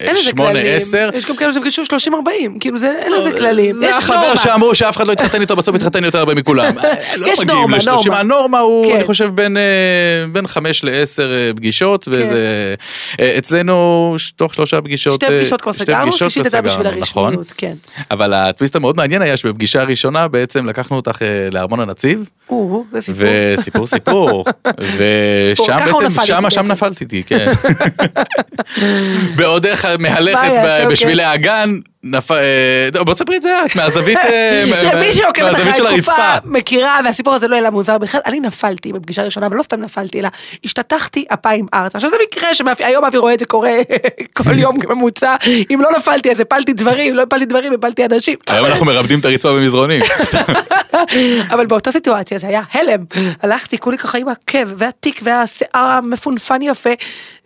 לשמונה, 0.00 0.58
עשר. 0.58 1.10
יש 1.14 1.26
גם 1.26 1.36
כאלה 1.36 1.52
שנפגשו 1.52 1.84
שלושים 1.84 2.14
ארבעים, 2.14 2.58
כאילו 2.58 2.78
זה, 2.78 2.94
אין 2.98 3.12
לזה 3.12 3.38
כללים. 3.38 3.74
זה 3.74 3.96
החבר 3.96 4.36
שאמרו 4.36 4.74
שאף 4.74 4.96
אחד 4.96 5.06
לא 5.06 5.12
יתחתן 5.12 5.40
איתו, 5.40 5.56
בסוף 5.56 5.76
יתחתן 5.76 6.04
יותר 6.04 6.18
הרבה 6.18 6.34
מכולם. 6.34 6.74
לא 7.16 7.26
יש 7.26 7.40
נורמה, 7.40 7.76
נורמה. 7.86 8.18
הנורמה 8.18 8.58
הוא, 8.58 8.86
כן. 8.86 8.96
אני 8.96 9.04
חושב, 9.04 9.30
בין 10.32 10.46
חמש 10.46 10.84
לעשר 10.84 11.32
פגישות, 11.56 12.08
וזה, 12.10 12.74
כן. 13.16 13.24
אצלנו 13.38 14.16
תוך 14.36 14.54
שלושה 14.54 14.80
פגישות. 14.80 15.14
שתי 15.14 15.26
פגישות 15.26 15.60
כבר 15.60 15.72
סגרנו, 15.72 16.12
שלישית 16.12 16.44
הייתה 16.44 16.60
בשביל 16.60 16.90
נכון. 16.90 17.24
הרשמיות, 17.24 17.52
כן. 17.56 17.74
אבל 18.10 18.34
הטוויסט 18.34 18.76
המאוד 18.76 18.96
מעניין 18.96 19.22
היה 19.22 19.36
שבפגישה 19.36 19.80
הראשונה 19.80 20.28
בעצם 20.28 20.66
לקחנו 20.66 20.96
אותך 20.96 21.22
לארמון 21.52 21.80
הנציב. 21.80 22.24
סיפור. 23.70 23.86
סיפור 23.86 24.44
ושם 24.96 25.76
בעצם, 25.78 26.24
שם, 26.24 26.50
שם 26.50 26.64
נפלתי 26.64 27.04
איתי, 27.04 27.22
כן. 27.22 27.50
בעודך 29.36 29.88
מהלכת 29.98 30.86
בשבילי 30.90 31.24
הגן, 31.24 31.78
אה, 32.30 32.88
בוא 33.04 33.14
תספרי 33.14 33.36
את 33.36 33.42
זה 33.42 33.62
את, 33.66 33.76
מהזווית 33.76 34.18
מי 35.00 35.12
שעוקבת 35.12 35.54
אחרי 35.54 35.70
התקופה 35.70 36.34
מכירה 36.44 37.00
והסיפור 37.04 37.34
הזה 37.34 37.48
לא 37.48 37.54
יהיה 37.54 37.62
לה 37.62 37.70
מוזר 37.70 37.98
בכלל, 37.98 38.20
אני 38.26 38.40
נפלתי 38.40 38.92
בפגישה 38.92 39.22
ראשונה, 39.22 39.48
ולא 39.50 39.62
סתם 39.62 39.80
נפלתי, 39.80 40.20
אלא 40.20 40.28
השתתחתי 40.64 41.24
אפיים 41.32 41.66
ארצה. 41.74 41.98
עכשיו 41.98 42.10
זה 42.10 42.16
מקרה 42.22 42.54
שהיום 42.54 43.04
אבי 43.04 43.18
רואה 43.18 43.34
את 43.34 43.38
זה 43.38 43.46
קורה 43.46 43.72
כל 44.32 44.58
יום 44.58 44.80
כממוצע, 44.80 45.36
אם 45.74 45.80
לא 45.82 45.88
נפלתי 45.96 46.30
אז 46.30 46.40
הפלתי 46.40 46.72
דברים, 46.72 47.14
לא 47.14 47.22
הפלתי 47.22 47.44
דברים, 47.44 47.72
הפלתי 47.72 48.04
אנשים. 48.04 48.38
היום 48.48 48.66
אנחנו 48.66 48.86
מרבדים 48.86 49.20
את 49.20 49.24
הרצפה 49.24 49.52
במזרונים. 49.52 50.02
אבל 51.52 51.66
באותה 51.66 51.92
סיטואציה 51.92 52.38
זה 52.38 52.48
היה 52.48 52.62
הלם, 52.72 53.04
הלכתי 53.42 53.78
כולי 53.78 53.98
ככה 53.98 54.18
עם 54.18 54.28
העקב 54.28 54.68
והתיק 54.76 55.20
והשיער 55.24 55.70
המפונפן 55.74 56.62
יפה. 56.62 56.90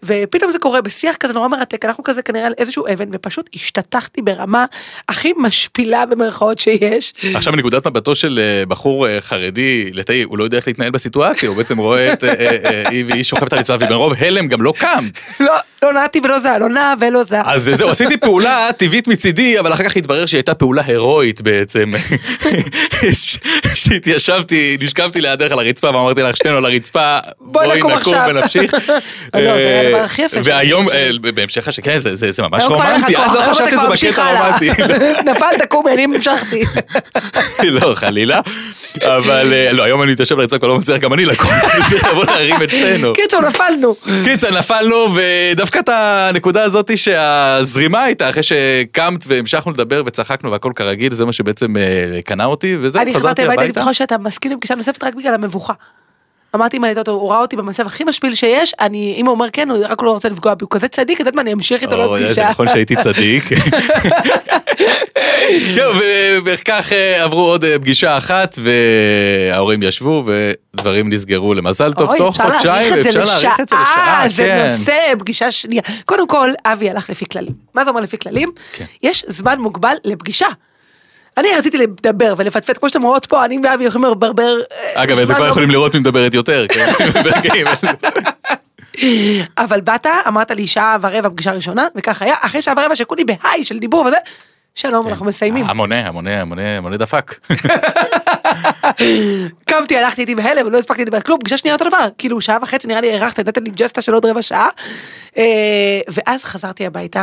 ופתאום 0.05 0.53
זה 0.53 0.59
קורה 0.59 0.81
בשיח 0.81 1.17
כזה 1.17 1.33
נורא 1.33 1.49
מרתק, 1.49 1.85
אנחנו 1.85 2.05
כזה 2.05 2.23
כנראה 2.23 2.47
על 2.47 2.55
איזשהו 2.59 2.85
אבן, 2.93 3.09
ופשוט 3.13 3.51
השתתחתי 3.55 4.23
ברמה 4.23 4.65
הכי 5.09 5.33
משפילה 5.37 6.07
במרכאות 6.07 6.59
שיש. 6.59 7.15
עכשיו 7.35 7.53
מנקודת 7.53 7.87
מבטו 7.87 8.15
של 8.15 8.41
אה, 8.43 8.67
בחור 8.67 9.09
אה, 9.09 9.21
חרדי, 9.21 9.91
לטעי, 9.93 10.23
הוא 10.23 10.39
לא 10.39 10.45
יודע 10.45 10.57
איך 10.57 10.67
להתנהל 10.67 10.91
בסיטואציה, 10.91 11.49
הוא 11.49 11.57
בעצם 11.57 11.79
רואה 11.79 12.13
את 12.13 12.25
אה, 12.25 12.89
היא 12.89 13.23
שוכבת 13.23 13.53
על 13.53 13.59
הרצפה, 13.59 13.77
וברוב 13.81 14.13
הלם 14.19 14.49
גם 14.49 14.63
לא 14.63 14.73
קמת. 14.79 15.23
לא, 15.41 15.53
לא 15.83 15.93
נעתי 15.93 16.21
ולא 16.25 16.39
זה, 16.39 16.49
לא 16.61 16.69
נעה 16.69 16.95
ולא 17.01 17.25
זה. 17.25 17.41
אז 17.41 17.71
זהו, 17.75 17.91
עשיתי 17.91 18.17
פעולה 18.17 18.69
טבעית 18.77 19.09
מצידי, 19.09 19.61
אבל 19.61 19.73
אחר 19.73 19.85
כך 19.85 19.97
התברר 19.97 20.27
שהיא 20.27 20.39
הייתה 20.39 20.55
פעולה 20.55 20.83
הירואית 20.87 21.41
בעצם. 21.41 21.93
שהתיישבתי, 23.75 24.77
נשכבתי 24.81 25.21
לידך 25.21 25.53
על 25.53 25.59
הרצפה 25.59 25.87
ואמרתי 25.87 26.23
לך, 26.23 26.37
שתינו 26.37 26.57
על 26.57 26.65
הרצפה, 26.65 27.17
בואי 27.41 27.79
נקום 27.79 27.93
ונמשיך. 28.29 28.75
לא, 29.35 29.53
יפה. 30.19 30.39
והיום, 30.45 30.89
אה, 30.89 31.11
בהמשך 31.35 31.69
השכן, 31.69 31.99
זה 31.99 32.43
ממש 32.43 32.65
רומנטי, 32.65 33.17
אז 33.17 33.35
לא 33.35 33.41
חשבתי 33.41 33.71
שזה 33.71 33.89
בקטע. 33.89 34.33
אמרתי, 34.33 34.71
נפלת, 35.31 35.63
קומי, 35.69 35.93
אני 35.93 36.05
המשכתי. 36.05 36.63
לא, 37.81 37.95
חלילה. 37.95 38.41
אבל 39.03 39.53
אה, 39.53 39.73
לא, 39.73 39.83
היום 39.83 40.03
אני 40.03 40.13
מתיישב 40.13 40.39
לצעוק, 40.39 40.65
לא 40.65 40.79
מצליח 40.79 40.99
גם 40.99 41.13
אני 41.13 41.25
לקום, 41.25 41.51
אני 41.51 41.85
צריך 41.89 42.05
לבוא 42.05 42.25
להרים 42.25 42.63
את 42.63 42.71
שנינו. 42.71 43.13
קיצור, 43.13 43.41
נפלנו. 43.41 43.97
קיצר, 44.25 44.59
נפלנו, 44.59 45.15
ודווקא 45.15 45.79
את 45.79 45.89
הנקודה 45.89 46.63
הזאת 46.63 46.99
שהזרימה 46.99 48.03
הייתה, 48.03 48.31
אחרי 48.31 48.43
שקמת 48.43 49.25
והמשכנו 49.29 49.73
לדבר 49.73 50.03
וצחקנו 50.07 50.53
והכל 50.53 50.73
כרגיל, 50.77 51.15
זה 51.15 51.25
מה 51.25 51.33
שבעצם 51.33 51.77
אה, 51.77 52.23
קנה 52.23 52.45
אותי, 52.45 52.77
וזהו, 52.81 53.03
אני 53.03 53.15
חזרתי 53.35 53.43
הביתה, 53.43 53.61
אני 53.61 53.69
הביתה. 53.69 53.81
בטוחה 53.81 53.95
שאתה 53.95 54.19
מסכים 54.19 54.53
לפגישה 54.53 54.75
נוספת 54.75 55.05
רק 55.05 55.15
בגלל 55.15 55.35
המבוכה. 55.35 55.73
אמרתי 56.55 56.77
אם 56.77 56.85
אני 56.85 56.91
יודעת, 56.91 57.09
הוא 57.09 57.31
ראה 57.31 57.39
אותי 57.39 57.57
במצב 57.57 57.87
הכי 57.87 58.05
משפיל 58.05 58.35
שיש, 58.35 58.75
אני, 58.81 59.15
אם 59.17 59.27
הוא 59.27 59.35
אומר 59.35 59.47
כן, 59.53 59.71
הוא 59.71 59.79
רק 59.89 60.03
לא 60.03 60.11
רוצה 60.11 60.29
לפגוע 60.29 60.55
בי, 60.55 60.63
הוא 60.63 60.71
כזה 60.71 60.89
צדיק, 60.89 61.15
את 61.15 61.21
יודעת 61.21 61.35
מה, 61.35 61.43
אני 61.43 61.53
אמשיך 61.53 61.83
איתו 61.83 62.05
או, 62.05 62.19
זה 62.19 62.25
לפגישה. 62.25 62.51
נכון 62.51 62.69
שהייתי 62.69 62.97
צדיק. 62.97 63.45
ו- 65.99 66.39
וכך 66.45 66.93
אה, 66.93 67.25
עברו 67.25 67.43
עוד 67.43 67.65
אה, 67.65 67.79
פגישה 67.79 68.17
אחת, 68.17 68.59
וההורים 68.63 69.83
ישבו, 69.83 70.25
ודברים 70.27 71.09
נסגרו 71.09 71.55
למזל 71.55 71.93
טוב, 71.93 72.17
תוך 72.17 72.41
אפשר 72.41 72.53
חודשיים, 72.53 72.95
זה 72.95 73.03
ואפשר 73.05 73.25
להאריך 73.25 73.61
את 73.61 73.69
זה 73.69 73.77
לשעה, 73.77 74.25
לשעה, 74.25 74.29
זה 74.29 74.45
כן. 74.45 74.75
נושא 74.79 75.13
פגישה 75.19 75.51
שנייה. 75.51 75.83
קודם 76.05 76.29
כל, 76.29 76.51
אבי 76.65 76.91
הלך 76.91 77.11
לפי 77.11 77.25
כללים. 77.27 77.55
מה 77.75 77.85
זה 77.85 77.91
אומר 77.91 78.01
לפי 78.01 78.19
כללים? 78.19 78.49
כן. 78.73 78.85
יש 79.03 79.25
זמן 79.29 79.61
מוגבל 79.61 79.95
לפגישה. 80.05 80.49
אני 81.37 81.49
רציתי 81.59 81.79
לדבר 81.79 82.35
ולפטפט, 82.39 82.79
כמו 82.79 82.89
שאתם 82.89 83.03
רואות 83.03 83.27
פה, 83.27 83.45
אני 83.45 83.59
ואבי 83.65 83.85
יכולים 83.85 84.11
לברבר. 84.11 84.57
אה, 84.73 85.03
אגב, 85.03 85.17
אתם 85.17 85.27
זמן 85.27 85.35
כבר 85.35 85.45
לא- 85.45 85.51
יכולים 85.51 85.71
לראות 85.71 85.95
מי 85.95 86.01
מדברת 86.01 86.35
יותר, 86.35 86.67
כן? 86.69 86.93
אבל 89.59 89.81
באת, 89.81 90.07
אמרת 90.29 90.51
לי 90.51 90.67
שעה 90.67 90.97
ורבע 91.01 91.29
פגישה 91.29 91.53
ראשונה, 91.53 91.87
וכך 91.97 92.23
היה, 92.23 92.35
אחרי 92.41 92.63
שעה 92.63 92.75
ורבע 92.77 92.97
שכולי 92.97 93.25
בהיי 93.25 93.65
של 93.65 93.79
דיבור 93.79 94.05
וזה, 94.07 94.17
שלום, 94.75 95.09
אנחנו 95.09 95.27
מסיימים. 95.27 95.65
המונה, 95.65 96.07
המונה, 96.07 96.41
המונה, 96.41 96.77
המונה 96.77 96.97
דפק. 96.97 97.35
קמתי, 99.71 99.99
הלכתי 99.99 100.21
איתי 100.21 100.35
בהלם, 100.35 100.71
לא 100.71 100.79
הספקתי 100.79 101.05
לדבר 101.05 101.21
כלום, 101.21 101.39
פגישה 101.41 101.57
שנייה 101.57 101.75
אותו 101.75 101.89
דבר, 101.89 102.09
כאילו 102.19 102.41
שעה 102.41 102.59
וחצי 102.63 102.89
נראה 102.89 103.01
לי 103.01 103.13
הארכת, 103.13 103.39
נתת 103.41 103.59
לי 103.59 103.71
ג'סטה 103.71 104.01
של 104.01 104.15
עוד 104.15 104.27
רבע 104.27 104.43
שעה, 104.43 104.69
אה, 105.37 105.43
ואז 106.09 106.45
חזרתי 106.45 106.87
הביתה, 106.87 107.23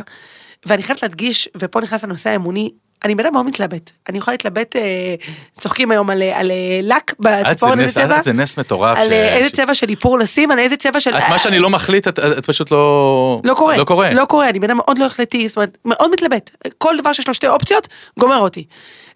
ואני 0.65 0.83
חייבת 0.83 1.01
להדגיש, 1.03 1.49
ופה 1.55 1.81
נכנס 1.81 2.03
הנושא 2.03 2.29
האמוני, 2.29 2.69
אני 3.05 3.15
בן 3.15 3.25
אדם 3.25 3.34
מאוד 3.34 3.46
מתלבט, 3.46 3.91
אני 4.10 4.17
יכולה 4.17 4.34
להתלבט, 4.34 4.75
אה, 4.75 5.15
צוחקים 5.60 5.91
היום 5.91 6.10
על, 6.10 6.22
על 6.34 6.51
אה, 6.51 6.79
לק 6.84 7.13
בציפורן, 7.20 7.79
איזה 7.79 8.01
צבע, 8.01 8.17
את 8.20 8.24
זה 8.24 8.34
נס 8.34 8.58
מטורף. 8.58 8.98
על 8.98 9.10
ש- 9.10 9.12
אה, 9.13 9.36
איזה 9.38 9.50
צבע 9.50 9.74
של 9.74 9.89
איפור 9.89 10.20
לשים, 10.20 10.51
על 10.51 10.60
איזה 10.60 10.77
צבע 10.77 11.00
של... 11.00 11.17
את 11.17 11.24
מה 11.29 11.38
שאני 11.39 11.60
לא 11.60 11.70
מחליט, 11.70 12.08
את- 12.08 12.20
את 12.20 12.46
פשוט 12.46 12.72
לא... 12.72 13.41
לא 13.43 13.53
קורה, 13.53 13.77
לא 13.77 13.84
קורה. 13.84 14.13
לא 14.13 14.25
קורה, 14.25 14.50
אני 14.50 14.60
בן 14.60 14.70
אדם 14.70 14.77
מאוד 14.77 14.98
לא 14.98 15.05
החלטי, 15.05 15.48
זאת 15.48 15.58
אומרת, 15.58 15.77
מאוד 15.86 16.12
מתלבט. 16.12 16.51
כל 16.77 16.96
דבר 17.01 17.13
שיש 17.13 17.27
לו 17.27 17.34
שתי 17.34 17.48
אופציות, 17.48 17.88
גומר 18.20 18.38
אותי. 18.38 18.65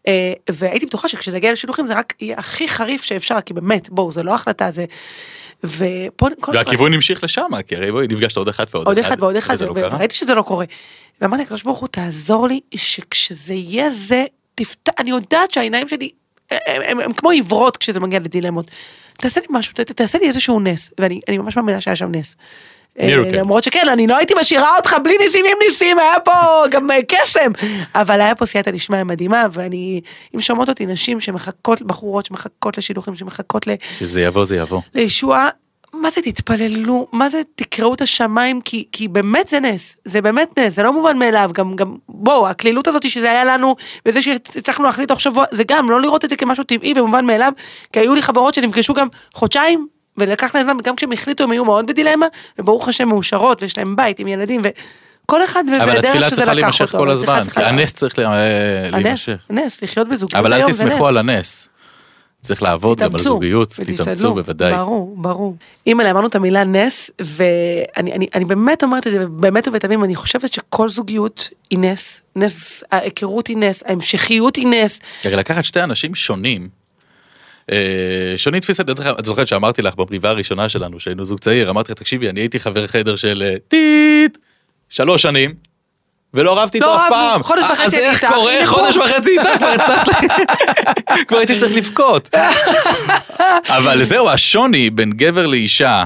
אה, 0.08 0.34
והייתי 0.52 0.86
בטוחה 0.86 1.08
שכשזה 1.10 1.38
יגיע 1.38 1.52
לשידוכים 1.54 1.88
זה 1.88 1.94
רק 1.94 2.14
יהיה 2.22 2.36
הכי 2.38 2.68
חריף 2.68 3.04
שאפשר, 3.04 3.42
כי 3.42 3.54
באמת, 3.54 3.90
בואו, 3.90 4.12
זה 4.12 4.24
לא 4.24 4.34
החלטה, 4.34 4.72
זה... 4.72 4.86
ופה... 5.68 6.28
והכיוון 6.54 6.94
המשיך 6.94 7.24
לשם, 7.24 7.62
כי 7.68 7.76
הרי 7.76 7.92
בואי 7.92 8.08
נפגשת 8.08 8.38
עוד 8.38 8.48
אחד 8.48 8.66
ועוד 8.74 8.88
עוד 8.88 8.98
אחד 8.98 9.16
ועוד 9.20 9.36
אחד, 9.36 9.62
לא. 9.62 9.74
וראיתי 9.92 10.16
שזה 10.16 10.36
לא 10.36 10.42
קורה. 10.42 10.66
ואמרתי 11.22 11.44
לקדוש 11.44 11.64
ברוך 11.64 11.80
הוא, 11.80 11.88
תעזור 11.88 12.48
לי, 12.48 12.60
שכשזה 12.76 13.54
יהיה 13.54 13.90
זה, 13.90 14.26
תפתח, 14.56 14.94
אני 15.00 15.10
יודעת 15.10 15.52
שהעיניים 15.52 15.88
שלי, 15.88 16.10
הם, 16.68 17.14
כמו 17.14 17.30
עיוורות 17.30 17.78
כשזה 17.78 18.00
מגיע 18.00 18.20
לדילמות. 18.20 18.72
תעשה 19.18 19.42
לי 19.42 19.48
משהו, 19.50 19.74
תעשה 19.74 20.18
לי 20.18 20.28
איזשהו 20.28 20.60
נס, 20.60 20.92
ואני 21.00 21.20
אני 21.28 21.38
ממש 21.38 21.56
מאמינה 21.56 21.82
שהיה 21.82 21.96
שם 21.96 22.12
נס. 22.12 22.36
אה, 23.00 23.06
מירקל. 23.06 23.40
למרות 23.40 23.64
שכן, 23.64 23.90
אני 23.90 24.08
לא 24.08 24.18
הייתי 24.18 24.34
משאירה 24.40 24.78
אותך 24.78 24.96
בלי 25.04 25.18
ניסים 25.18 25.46
עם 25.46 25.58
ניסים, 25.68 26.00
היה 26.00 26.20
פה 26.20 26.32
גם 26.72 26.92
אה, 26.92 26.98
קסם. 27.08 27.52
אבל 27.96 28.22
היה 28.22 28.36
פה 28.36 28.46
סייעתא 28.46 28.72
דשמיא 28.72 29.04
מדהימה, 29.04 29.46
ואני, 29.52 30.02
אם 30.36 30.42
שומעות 30.42 30.70
אותי 30.70 30.86
נשים 30.86 31.20
שמחכות, 31.20 31.82
בחורות 31.82 32.26
שמחכות 32.26 32.78
לשידוכים, 32.78 33.16
שמחכות 33.16 33.68
ל... 33.68 33.72
שזה 34.00 34.22
יבוא, 34.22 34.46
זה 34.46 34.56
יבוא. 34.56 34.82
לישועה, 34.96 35.50
מה 36.02 36.10
זה 36.10 36.22
תתפללו, 36.22 37.08
מה 37.12 37.30
זה 37.30 37.42
תקראו 37.56 37.94
את 37.94 38.02
השמיים, 38.02 38.62
כי, 38.62 38.86
כי 38.92 39.08
באמת 39.08 39.48
זה 39.48 39.60
נס, 39.60 39.98
זה 40.06 40.22
באמת 40.22 40.60
נס, 40.60 40.76
זה 40.76 40.84
לא 40.84 40.94
מובן 40.94 41.18
מאליו, 41.18 41.50
גם, 41.54 41.76
גם, 41.76 41.96
בואו, 42.10 42.48
הקלילות 42.48 42.88
הזאת 42.88 43.10
שזה 43.10 43.32
היה 43.32 43.44
לנו, 43.44 43.76
וזה 44.06 44.22
שהצלחנו 44.22 44.86
להחליט 44.86 45.08
תוך 45.08 45.22
שבוע, 45.22 45.46
זה 45.52 45.64
גם, 45.68 45.90
לא 45.90 46.02
לראות 46.02 46.26
את 46.26 46.30
זה 46.30 46.36
כמשהו 46.36 46.64
טבעי 46.64 46.94
ומובן 47.00 47.26
מאליו, 47.26 47.52
כי 47.94 48.00
היו 48.00 48.16
לי 48.16 48.22
חברות 48.22 48.54
שנפגשו 48.54 48.94
גם 48.94 49.08
חודשיים, 49.34 49.88
ולקח 50.18 50.56
להם 50.56 50.64
זמן, 50.64 50.78
וגם 50.80 50.96
כשהם 50.96 51.12
החליטו 51.12 51.44
הם 51.44 51.52
היו 51.52 51.66
מאוד 51.66 51.88
בדילמה, 51.88 52.26
וברוך 52.60 52.88
השם 52.88 53.08
מאושרות, 53.08 53.62
ויש 53.64 53.78
להם 53.78 53.96
בית 53.96 54.20
עם 54.20 54.28
ילדים, 54.28 54.62
וכל 54.64 55.44
אחד 55.44 55.64
אבל 55.82 55.98
התפילה 55.98 56.30
שזה 56.30 56.42
לקח 56.42 56.52
להימשך 56.54 56.82
אותו. 56.82 56.98
כל 56.98 57.10
אבל 57.10 57.18
צריכה- 57.18 57.32
הזמן, 57.34 57.44
צריכה- 57.44 57.62
כי 57.62 57.68
הנס 57.68 57.92
צריך 57.94 58.20
הנס, 58.20 58.94
להימשך. 58.94 59.38
הנס, 59.50 59.82
לחיות 59.82 60.08
בזוגיות 60.08 60.36
אבל 60.40 60.54
אל 60.54 60.60
היום 60.60 60.72
זה 60.72 60.84
נס. 60.86 60.90
תסמכו 60.92 61.08
על 61.08 61.18
הנס. 61.18 61.70
צריך 62.42 62.64
לעבוד 62.64 62.98
גם 63.00 63.14
על 63.14 63.20
זוגיות, 63.20 63.74
תתאמצו 63.98 64.34
בוודאי. 64.34 64.74
ברור, 64.74 65.16
ברור. 65.18 65.56
אימא'לה, 65.88 66.12
אמרנו 66.12 66.28
את 66.28 66.36
המילה 66.36 66.64
נס, 66.64 67.12
ואני 67.22 68.14
אני, 68.14 68.28
אני 68.36 68.46
באמת 68.46 68.84
אומרת 68.84 69.08
את 69.08 69.12
זה, 69.12 69.28
באמת 69.28 69.68
ובתמים, 69.68 70.04
אני 70.04 70.16
חושבת 70.16 70.54
שכל 70.54 70.90
זוגיות 70.90 71.50
היא 71.70 71.80
נס, 71.80 72.22
נס, 72.36 72.84
ההיכרות 72.92 73.48
היא 73.48 73.58
נס, 73.58 73.84
ההמשכיות 73.86 74.56
היא 74.56 74.68
נס. 74.68 75.00
לקחת 75.26 75.64
שתי 75.64 75.84
אנשים 75.84 76.16
שונים, 76.16 76.70
אה, 77.72 78.38
שונים 78.38 78.60
תפיסת, 78.60 78.90
את 79.20 79.26
זוכרת 79.26 79.48
שאמרתי 79.48 79.82
לך 79.82 79.96
במריבה 79.96 80.30
הראשונה 80.30 80.70
שלנו, 80.70 81.00
שהיינו 81.00 81.26
זוג 81.26 81.40
צעיר, 81.40 81.70
אמרתי 81.70 81.92
לך, 81.92 81.98
תקשיבי, 81.98 82.30
אני 82.30 82.40
הייתי 82.40 82.60
חבר 82.60 82.88
חדר 82.88 83.16
של 83.16 83.44
אה, 83.46 83.56
טיט, 83.68 84.38
שלוש 84.90 85.22
שנים. 85.22 85.54
ולא 86.34 86.62
רבתי 86.62 86.78
איתו 86.78 86.88
לא 86.88 86.96
אף 86.96 87.10
פעם. 87.10 87.44
חודש 87.44 87.64
אה, 87.64 87.72
וחצי 87.72 87.84
אז 87.86 87.94
אני 87.94 88.02
איך 88.02 88.24
איתך, 88.24 88.34
קורה 88.36 88.54
חודש. 88.66 88.98
וחצי 88.98 89.32
איתך 89.32 89.50
כבר 89.58 89.68
הצלחת, 89.68 90.10
כבר 91.28 91.38
הייתי 91.38 91.60
צריך 91.60 91.76
לבכות. 91.76 92.30
אבל 93.68 94.04
זהו, 94.04 94.30
השוני 94.30 94.90
בין 94.90 95.12
גבר 95.12 95.48
לאישה, 95.48 96.04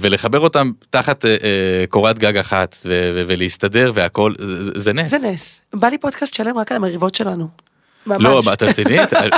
ולחבר 0.00 0.40
אותם 0.40 0.70
תחת 0.90 1.24
קורת 1.88 2.18
גג 2.18 2.36
אחת, 2.36 2.76
ולהסתדר 3.26 3.92
והכל, 3.94 4.34
זה 4.76 4.92
נס. 4.92 5.10
זה 5.10 5.28
נס. 5.28 5.60
בא 5.74 5.88
לי 5.88 5.98
פודקאסט 5.98 6.34
שלם 6.34 6.58
רק 6.58 6.72
על 6.72 6.76
המריבות 6.76 7.14
שלנו. 7.14 7.69
ממש. 8.06 8.22
לא, 8.22 8.42
מה, 8.44 8.52
את 8.52 8.62
רצינית? 8.62 9.14
אה, 9.14 9.28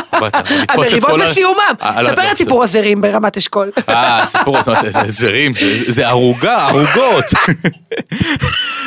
המריבות 0.68 1.20
בסיומם. 1.22 1.58
אה, 1.82 2.02
לא, 2.02 2.10
ספר 2.10 2.22
לא, 2.22 2.32
את 2.32 2.36
סיפור 2.36 2.64
הזרים 2.64 3.00
ברמת 3.00 3.36
אשכול. 3.36 3.70
אה, 3.88 4.24
סיפור, 4.24 4.58
אומרת, 4.66 4.94
זה 5.88 6.08
ערוגה, 6.08 6.66
ערוגות. 6.68 7.24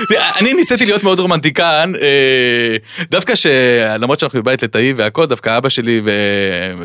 אני 0.39 0.53
ניסיתי 0.53 0.85
להיות 0.85 1.03
מאוד 1.03 1.19
רומנטיקן, 1.19 1.91
אה, 2.01 2.75
דווקא 3.11 3.35
שלמרות 3.35 4.19
שאנחנו 4.19 4.41
בבית 4.41 4.63
לטאי 4.63 4.93
והכל, 4.93 5.25
דווקא 5.25 5.57
אבא 5.57 5.69
שלי 5.69 6.01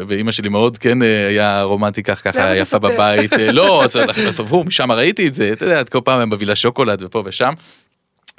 ואימא 0.09 0.33
שלי 0.33 0.49
מאוד 0.49 0.79
כן 0.79 1.03
אה, 1.03 1.27
היה 1.27 1.63
רומנטי 1.63 2.03
כך 2.03 2.21
ככה 2.25 2.57
יפה? 2.57 2.79
בבית. 2.79 3.33
אה, 3.33 3.53
לא, 3.53 3.85
אז 3.85 3.97
אנחנו 3.97 4.23
עברו, 4.39 4.65
משם 4.65 4.93
ראיתי 4.93 5.27
את 5.27 5.35
זה, 5.35 5.51
אתה 5.53 5.65
יודע, 5.65 5.85
כל 5.85 6.01
פעם 6.05 6.21
הם 6.21 6.31
מביא 6.31 6.47
לה 6.47 6.57
שוקולד 6.57 7.03
ופה 7.03 7.23
ושם. 7.27 7.53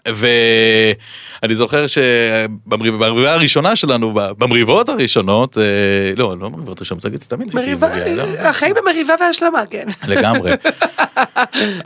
ואני 0.08 1.55
זוכר 1.55 1.86
שבמריבה 1.88 3.34
הראשונה 3.34 3.75
שלנו, 3.75 4.13
במריבות 4.13 4.89
הראשונות, 4.89 5.58
אה, 5.58 5.63
לא, 6.17 6.36
לא 6.41 6.50
במריבות 6.50 6.77
הראשונות, 6.77 7.01
זה 7.01 7.10
תמיד 7.27 7.55
מריבה, 7.55 7.89
לא? 8.15 8.24
החיים 8.39 8.75
במריבה 8.75 9.13
והשלמה, 9.20 9.65
כן. 9.70 9.88
לגמרי. 10.08 10.51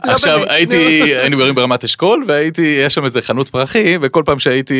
לא 0.06 0.12
עכשיו 0.12 0.40
הייתי, 0.48 1.02
היינו 1.02 1.36
גרים 1.36 1.54
ברמת 1.54 1.84
אשכול 1.84 2.24
והייתי, 2.26 2.80
יש 2.86 2.94
שם 2.94 3.04
איזה 3.04 3.22
חנות 3.22 3.48
פרחים 3.48 4.00
וכל 4.02 4.22
פעם 4.26 4.38
שהייתי 4.38 4.74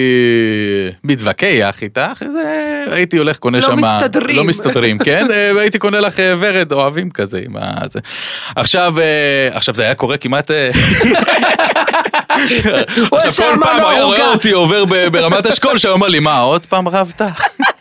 מתווכח 1.04 1.82
איתך, 1.82 2.22
הייתי 2.90 3.18
הולך 3.18 3.38
קונה 3.38 3.60
לא 3.60 3.66
שם, 3.66 3.76
מסתדרים. 3.76 4.36
לא 4.36 4.44
מסתדרים, 4.44 4.98
כן, 4.98 5.26
אה, 5.30 5.52
והייתי 5.56 5.78
קונה 5.78 6.00
לך 6.00 6.20
אה, 6.20 6.34
ורד 6.38 6.72
אוהבים 6.72 7.10
כזה 7.10 7.40
עם 7.44 7.56
ה... 7.56 7.74
עכשיו, 8.56 8.94
עכשיו 9.52 9.74
זה 9.74 9.82
היה 9.82 9.94
קורה 9.94 10.16
כמעט, 10.16 10.50
עכשיו 13.12 13.52
כל 13.52 13.64
פעם 13.64 13.84
היה 13.90 14.04
רואה. 14.04 14.28
אותי 14.28 14.52
עובר 14.52 14.84
ברמת 14.84 15.46
אשכול, 15.46 15.78
שהוא 15.78 15.92
אומר 15.92 16.08
לי, 16.08 16.20
מה, 16.20 16.38
עוד 16.38 16.66
פעם 16.66 16.88
רבת? 16.88 17.22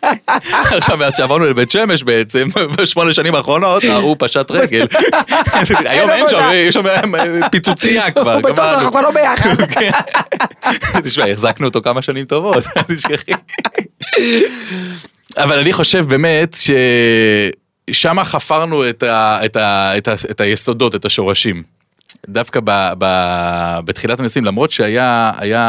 עכשיו, 0.77 0.97
מאז 0.97 1.15
שעברנו 1.15 1.45
לבית 1.45 1.71
שמש 1.71 2.03
בעצם, 2.03 2.47
בשמונה 2.77 3.13
שנים 3.13 3.35
האחרונות, 3.35 3.83
ההוא 3.83 4.15
פשט 4.19 4.51
רגל. 4.51 4.87
היום 5.85 6.09
אין 6.09 6.25
שם. 6.29 6.49
יש 6.53 6.73
שם 6.73 6.83
פיצוצייה 7.51 8.11
כבר. 8.11 8.33
הוא 8.33 8.41
בטוח. 8.41 8.73
אנחנו 8.73 8.91
כבר 8.91 9.01
לא 9.01 9.11
ביחד. 9.11 9.55
תשמע, 11.03 11.27
החזקנו 11.27 11.67
אותו 11.67 11.81
כמה 11.81 12.01
שנים 12.01 12.25
טובות, 12.25 12.63
אל 12.77 12.81
תשכחי. 12.81 13.31
אבל 15.37 15.59
אני 15.59 15.73
חושב 15.73 16.05
באמת 16.07 16.55
ששם 17.91 18.23
חפרנו 18.23 18.89
את, 18.89 19.03
ה, 19.03 19.45
את, 19.45 19.55
ה, 19.55 19.97
את, 19.97 20.07
ה, 20.07 20.13
את 20.31 20.41
היסודות, 20.41 20.95
את 20.95 21.05
השורשים. 21.05 21.74
דווקא 22.29 22.59
ב, 22.63 22.91
ב, 22.97 23.05
בתחילת 23.85 24.19
הניסויים, 24.19 24.45
למרות 24.45 24.71
שהיה 24.71 25.31
היה 25.37 25.63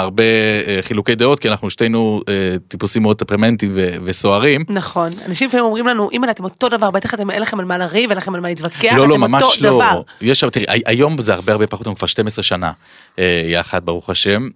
הרבה 0.00 0.22
אה, 0.66 0.78
חילוקי 0.82 1.14
דעות, 1.14 1.38
כי 1.38 1.48
אנחנו 1.48 1.70
שתינו 1.70 2.22
אה, 2.28 2.34
טיפוסים 2.68 3.02
מאוד 3.02 3.16
טמפרמנטיים 3.16 3.72
ו- 3.74 3.94
וסוערים. 4.04 4.64
נכון, 4.68 5.10
אנשים 5.26 5.48
לפעמים 5.48 5.64
אומרים 5.66 5.86
לנו, 5.86 6.08
אם 6.12 6.24
אתם 6.30 6.44
אותו 6.44 6.68
דבר, 6.68 6.90
בטח 6.90 7.14
אתם 7.14 7.30
אין 7.30 7.42
לכם 7.42 7.58
על 7.60 7.64
מה 7.64 7.78
לריב, 7.78 8.10
אין 8.10 8.18
לכם 8.18 8.34
על 8.34 8.40
מה 8.40 8.48
להתווכח, 8.48 8.92
לא, 8.96 9.08
לא, 9.08 9.14
אתם 9.14 9.20
ממש 9.20 9.42
אותו 9.42 9.54
לא. 9.64 9.70
דבר. 9.70 10.02
יש, 10.20 10.44
תראי, 10.52 10.64
הי- 10.68 10.82
היום 10.86 11.22
זה 11.22 11.34
הרבה 11.34 11.52
הרבה 11.52 11.66
פחות, 11.66 11.86
אנחנו 11.86 11.96
כבר 11.96 12.06
12 12.06 12.42
שנה 12.42 12.72
אה, 13.18 13.42
יחד, 13.46 13.84
ברוך 13.84 14.10
השם. 14.10 14.48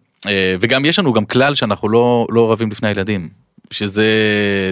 וגם 0.60 0.84
יש 0.84 0.98
לנו 0.98 1.12
גם 1.12 1.24
כלל 1.24 1.54
שאנחנו 1.54 1.88
לא, 1.88 2.26
לא 2.30 2.52
רבים 2.52 2.70
לפני 2.70 2.88
הילדים, 2.88 3.28
שזה 3.70 4.04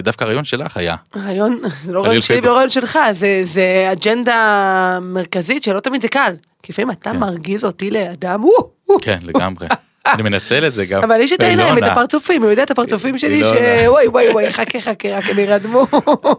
דווקא 0.03 0.23
הרעיון 0.23 0.43
שלך 0.43 0.77
היה. 0.77 0.95
רעיון, 1.15 1.61
זה 1.83 1.93
לא 1.93 2.05
רעיון 2.05 2.21
שלי 2.21 2.39
ולא 2.39 2.55
רעיון 2.55 2.69
שלך, 2.69 2.99
זה, 3.11 3.41
זה 3.43 3.89
אג'נדה 3.91 4.99
מרכזית 5.01 5.63
שלא 5.63 5.79
תמיד 5.79 6.01
זה 6.01 6.07
קל. 6.07 6.33
כי 6.63 6.71
לפעמים 6.71 6.91
אתה 6.91 7.11
כן. 7.11 7.19
מרגיז 7.19 7.65
אותי 7.65 7.91
לאדם, 7.91 8.43
וואו, 8.43 8.69
וואו. 8.87 8.99
כן, 9.01 9.19
לגמרי. 9.21 9.67
אני 10.07 10.23
מנצל 10.23 10.67
את 10.67 10.73
זה 10.73 10.85
גם. 10.85 11.03
אבל 11.03 11.21
יש 11.21 11.33
את 11.33 11.41
העיניים, 11.41 11.77
את. 11.77 11.83
הפרצופים, 11.83 12.41
הוא 12.41 12.51
יודע 12.51 12.63
את 12.63 12.71
הפרצופים 12.71 13.17
שלי. 13.17 13.43
שוואי 13.43 14.07
וואי 14.07 14.29
וואי, 14.29 14.51
חכה 14.51 14.81
חכה, 14.81 15.17
רק 15.17 15.23
הם 15.29 15.39
ירדמו. 15.39 15.87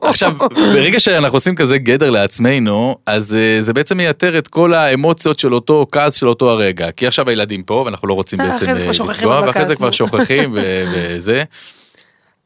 עכשיו, 0.03 0.33
ברגע 0.55 1.01
שאנחנו 1.01 1.37
עושים 1.37 1.55
כזה 1.55 1.79
גדר 1.79 2.11
לעצמנו, 2.11 2.97
אז 3.07 3.35
אה, 3.35 3.63
זה 3.63 3.73
בעצם 3.73 3.97
מייתר 3.97 4.39
את 4.39 4.49
כל 4.49 4.75
האמוציות 4.75 5.39
של 5.39 5.55
אותו 5.55 5.87
כעס 5.93 6.15
של 6.15 6.29
אותו 6.29 6.51
הרגע. 6.51 6.91
כי 6.91 7.07
עכשיו 7.07 7.29
הילדים 7.29 7.63
פה, 7.63 7.83
ואנחנו 7.87 8.09
לא 8.09 8.15
רוצים 8.15 8.41
אה, 8.41 8.49
בעצם 8.49 8.69
אה, 8.69 8.75
לפגוע, 9.09 9.43
ואחרי 9.47 9.67
זה 9.67 9.77
כבר. 9.77 9.91
שוכחים 9.91 10.57
וזה. 10.95 11.45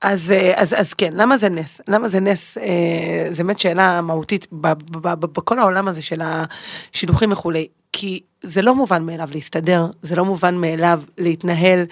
אז, 0.01 0.31
אה, 0.31 0.53
אז, 0.57 0.75
אז 0.79 0.95
כן, 0.95 1.13
למה 1.17 1.39
זה 1.39 1.49
נס? 1.49 1.81
למה 1.89 2.09
זה 2.09 2.21
נס? 2.21 2.59
אה, 2.59 3.33
זו 3.33 3.45
באמת 3.45 3.59
שאלה 3.59 4.01
מהותית 4.01 4.47
ב- 4.53 4.73
ב- 4.73 5.09
ב- 5.09 5.27
בכל 5.27 5.59
העולם 5.59 5.89
הזה 5.89 6.03
של 6.03 6.21
השידוכים 6.25 7.33
וכולי. 7.33 7.69
כי 7.93 8.21
זה 8.43 8.63
לא 8.63 8.75
מובן 8.75 9.03
מאליו 9.03 9.29
להסתדר, 9.35 9.87
זה 10.03 10.17
לא 10.17 10.25
מובן 10.25 10.55
מאליו 10.55 11.03
להתנהל, 11.19 11.85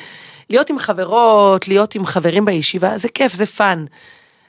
להיות 0.51 0.71
עם 0.71 0.79
חברות, 0.79 1.69
להיות 1.69 1.95
עם 1.95 2.07
חברים 2.07 2.45
בישיבה, 2.45 2.99
זה 2.99 3.09
כיף, 3.09 3.35
זה 3.35 3.47
fun. 3.47 3.85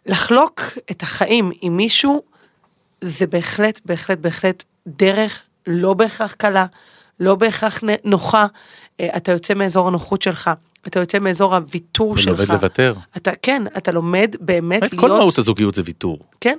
לחלוק 0.05 0.61
את 0.91 1.01
החיים 1.03 1.51
עם 1.61 1.77
מישהו, 1.77 2.21
זה 3.01 3.27
בהחלט, 3.27 3.81
בהחלט, 3.85 4.17
בהחלט 4.17 4.63
דרך 4.87 5.43
לא 5.67 5.93
בהכרח 5.93 6.33
קלה, 6.33 6.65
לא 7.19 7.35
בהכרח 7.35 7.79
נוחה. 8.03 8.45
אה, 8.99 9.17
אתה 9.17 9.31
יוצא 9.31 9.53
מאזור 9.53 9.87
הנוחות 9.87 10.21
שלך, 10.21 10.49
אתה 10.87 10.99
יוצא 10.99 11.19
מאזור 11.19 11.55
הוויתור 11.55 12.17
שלך. 12.17 12.39
ולומד 12.39 12.49
לוותר. 12.49 12.93
אתה 13.17 13.31
כן, 13.41 13.63
אתה 13.77 13.91
לומד 13.91 14.35
באמת, 14.39 14.81
להיות... 14.81 14.95
כל 14.99 15.09
מהות 15.09 15.37
הזוגיות 15.37 15.75
זה 15.75 15.81
ויתור. 15.85 16.19
כן, 16.41 16.57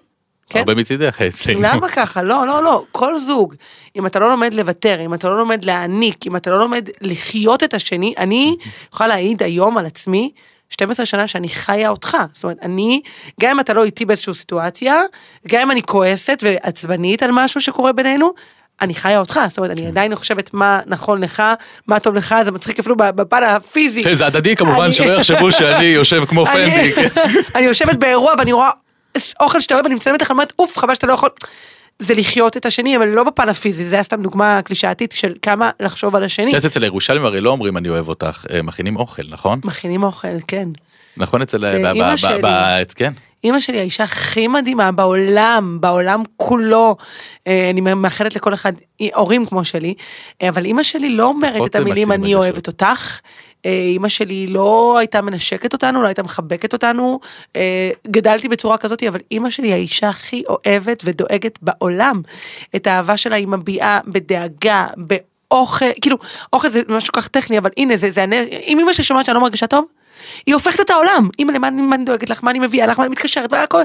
כן. 0.51 0.59
הרבה 0.59 0.75
מצידך 0.75 1.23
אצלנו. 1.23 1.61
למה 1.63 1.89
ככה? 1.89 2.23
לא, 2.23 2.47
לא, 2.47 2.63
לא. 2.63 2.85
כל 2.93 3.19
זוג, 3.19 3.55
אם 3.97 4.07
אתה 4.07 4.19
לא 4.19 4.31
לומד 4.31 4.55
לוותר, 4.55 5.01
אם 5.01 5.15
אתה 5.15 5.29
לא 5.29 5.37
לומד 5.37 5.65
להעניק, 5.65 6.27
אם 6.27 6.37
אתה 6.37 6.51
לא 6.51 6.59
לומד 6.59 6.89
לחיות 7.01 7.63
את 7.63 7.75
השני, 7.75 8.15
אני 8.19 8.57
יכולה 8.93 9.09
להעיד 9.09 9.43
היום 9.43 9.79
על 9.79 9.87
עצמי, 9.87 10.33
12 10.71 11.07
שנה 11.07 11.29
שאני 11.29 11.49
חיה 11.49 11.89
אותך. 11.89 12.17
זאת 12.33 12.45
אומרת, 12.45 12.57
אני, 12.63 13.01
גם 13.41 13.51
אם 13.51 13.61
אתה 13.61 13.73
לא 13.75 13.85
איתי 13.85 14.05
באיזושהי 14.05 14.35
סיטואציה, 14.35 15.03
גם 15.49 15.63
אם 15.63 15.71
אני 15.71 15.83
כועסת 15.83 16.39
ועצבנית 16.43 17.23
על 17.23 17.31
משהו 17.33 17.61
שקורה 17.61 17.93
בינינו, 17.93 18.33
אני 18.81 18.95
חיה 18.95 19.19
אותך, 19.19 19.41
זאת 19.49 19.59
אומרת, 19.59 19.71
אני 19.71 19.87
עדיין 19.87 20.15
חושבת 20.15 20.51
מה 20.55 20.81
נכון 20.87 21.23
לך, 21.23 21.43
מה 21.87 21.99
טוב 21.99 22.15
לך, 22.15 22.35
זה 22.45 22.51
מצחיק 22.53 22.79
אפילו 22.79 22.97
בפן 22.97 23.43
הפיזי. 23.43 24.03
כן, 24.03 24.15
זה 24.15 24.27
הדדי 24.27 24.57
כמובן, 24.57 24.93
שלא 24.93 25.13
יחשבו 25.13 25.53
שאני 25.53 25.85
יושב 25.85 26.25
כמו 26.25 26.47
אני- 26.47 26.53
פנדי. 26.71 26.93
כן. 26.93 27.21
אני 27.57 27.67
יושבת 27.67 27.97
באירוע 27.97 28.33
ואני 28.39 28.53
רואה 28.53 28.71
אוכל 29.41 29.61
שאתה 29.61 29.75
אוהב, 29.75 29.87
אני 29.87 29.95
מצלמת 29.95 30.23
לך, 30.23 30.31
אני 30.31 30.35
אומרת, 30.35 30.53
אוף, 30.59 30.79
חבל 30.79 30.95
שאתה 30.95 31.07
לא 31.07 31.13
יכול. 31.13 31.31
זה 31.99 32.15
לחיות 32.15 32.57
את 32.57 32.67
השני, 32.67 32.97
אבל 32.97 33.09
לא 33.09 33.25
בפן 33.25 33.49
הפיזי, 33.49 33.85
זה 33.85 33.97
היה 33.97 34.03
סתם 34.03 34.23
דוגמה 34.23 34.61
קלישאתית 34.65 35.13
של 35.13 35.35
כמה 35.43 35.71
לחשוב 35.81 36.17
על 36.17 36.25
השני. 36.25 36.47
את 36.49 36.53
יודעת, 36.53 36.65
אצל 36.65 36.83
הירושלמים 36.83 37.25
הרי 37.25 37.41
לא 37.41 37.51
אומרים 37.51 37.77
אני 37.77 37.89
אוהב 37.89 38.09
אותך, 38.09 38.45
אה, 38.53 38.63
מכינים 38.63 38.97
אוכל, 38.97 39.23
נכון? 39.29 39.61
מכינים 39.65 40.03
אוכל, 40.03 40.29
כן. 40.49 40.69
נכון 41.17 41.43
אצל... 41.43 41.59
זה 41.61 41.83
ב- 41.95 42.17
שלי. 42.17 42.41
כן. 42.95 43.13
אימא 43.45 43.61
שלי 43.61 43.79
האישה 43.79 44.05
הכי 44.05 44.49
מדהימה 44.49 44.93
בעולם, 44.93 45.79
בעולם 45.81 46.23
כולו. 46.37 46.97
אה, 47.47 47.71
אני 47.71 47.81
מאחלת 47.81 48.37
לכל 48.37 48.55
אחד 48.55 48.73
הורים 49.15 49.47
כמו 49.47 49.65
שלי, 49.65 49.95
אה, 50.43 50.49
אבל 50.49 50.65
אימא 50.65 50.83
שלי 50.83 51.09
לא 51.11 51.25
אומרת 51.25 51.67
את 51.67 51.75
המילים 51.75 52.13
אני 52.13 52.35
אוהבת 52.35 52.67
אותך. 52.67 53.21
אה, 53.67 53.71
אימא 53.71 54.09
שלי 54.09 54.47
לא 54.47 54.99
הייתה 54.99 55.21
מנשקת 55.23 55.73
אותנו, 55.73 56.03
לא 56.03 56.07
הייתה 56.07 56.23
מחבקת 56.23 56.73
אותנו. 56.73 57.21
גדלתי 58.07 58.49
בצורה 58.49 58.79
כזאת, 58.79 59.03
אבל 59.03 59.21
אימא 59.31 59.51
שלי 59.51 59.73
האישה 59.73 60.09
הכי 60.09 60.43
אוהבת 60.49 61.03
ודואגת 61.05 61.59
בעולם. 61.63 62.23
את 62.77 62.87
האהבה 62.87 63.17
שלה 63.17 63.37
היא 63.37 63.49
מביעה 63.49 64.01
בדאגה, 64.07 64.87
באוכל, 64.97 65.87
כאילו, 66.01 66.17
אוכל 66.53 66.69
זה 66.69 66.83
משהו 66.89 67.13
כך 67.13 67.29
טכני, 67.29 67.59
אבל 67.59 67.71
הנה, 67.77 67.97
זה, 67.97 68.11
זה, 68.11 68.25
אם 68.67 68.79
אמא 68.81 68.93
שלי 68.93 69.05
שומעת 69.05 69.27
שאני 69.27 69.35
לא 69.35 69.41
מרגישה 69.41 69.67
טוב, 69.67 69.85
היא 70.47 70.55
הופכת 70.55 70.81
את 70.81 70.91
העולם. 70.91 71.29
אימא, 71.39 71.53
למה 71.53 71.69
אני- 71.69 71.83
מה 71.83 71.97
אני 71.97 72.05
דואגת 72.05 72.31
לך, 72.31 72.39
מה 72.43 72.51
אני 72.51 72.59
מביאה 72.59 72.87
לך, 72.87 72.99
מה 72.99 73.05
אני 73.05 73.13
מתקשרת, 73.13 73.55
מה, 73.55 73.67
כל, 73.67 73.83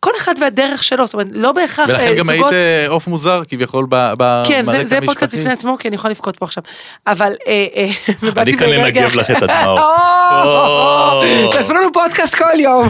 כל 0.00 0.10
אחד 0.18 0.34
והדרך 0.40 0.82
שלו, 0.84 1.04
זאת 1.06 1.14
אומרת, 1.14 1.26
לא 1.32 1.52
בהכרח 1.52 1.88
ולכן 1.88 2.06
אה, 2.06 2.14
גם 2.14 2.28
היית 2.30 2.38
זוגות... 2.40 2.52
אה, 2.52 2.86
עוף 2.88 3.06
מוזר 3.06 3.42
כביכול 3.48 3.86
ב- 3.88 4.12
ב- 4.18 4.42
כן, 4.48 4.64
זה, 4.64 4.84
זה 4.84 4.98
פודקאסט. 5.06 5.34
בפני 5.34 5.52
עצמו, 5.52 5.78
כי 5.78 5.88
אני 5.88 5.94
יכולה 5.94 6.10
לבכות 6.10 6.36
פה 6.36 6.44
עכשיו. 6.44 6.62
אבל... 7.06 7.32
אה, 7.46 7.86
אני 8.36 8.56
כאן 8.56 8.72
אנגב 8.72 9.14
לך. 9.16 9.30
את 9.30 9.42
הדמעות. 9.42 11.24
תעשו 11.52 11.74
לנו 11.74 11.92
פודקאסט 11.92 12.34
כל 12.34 12.60
יום. 12.60 12.88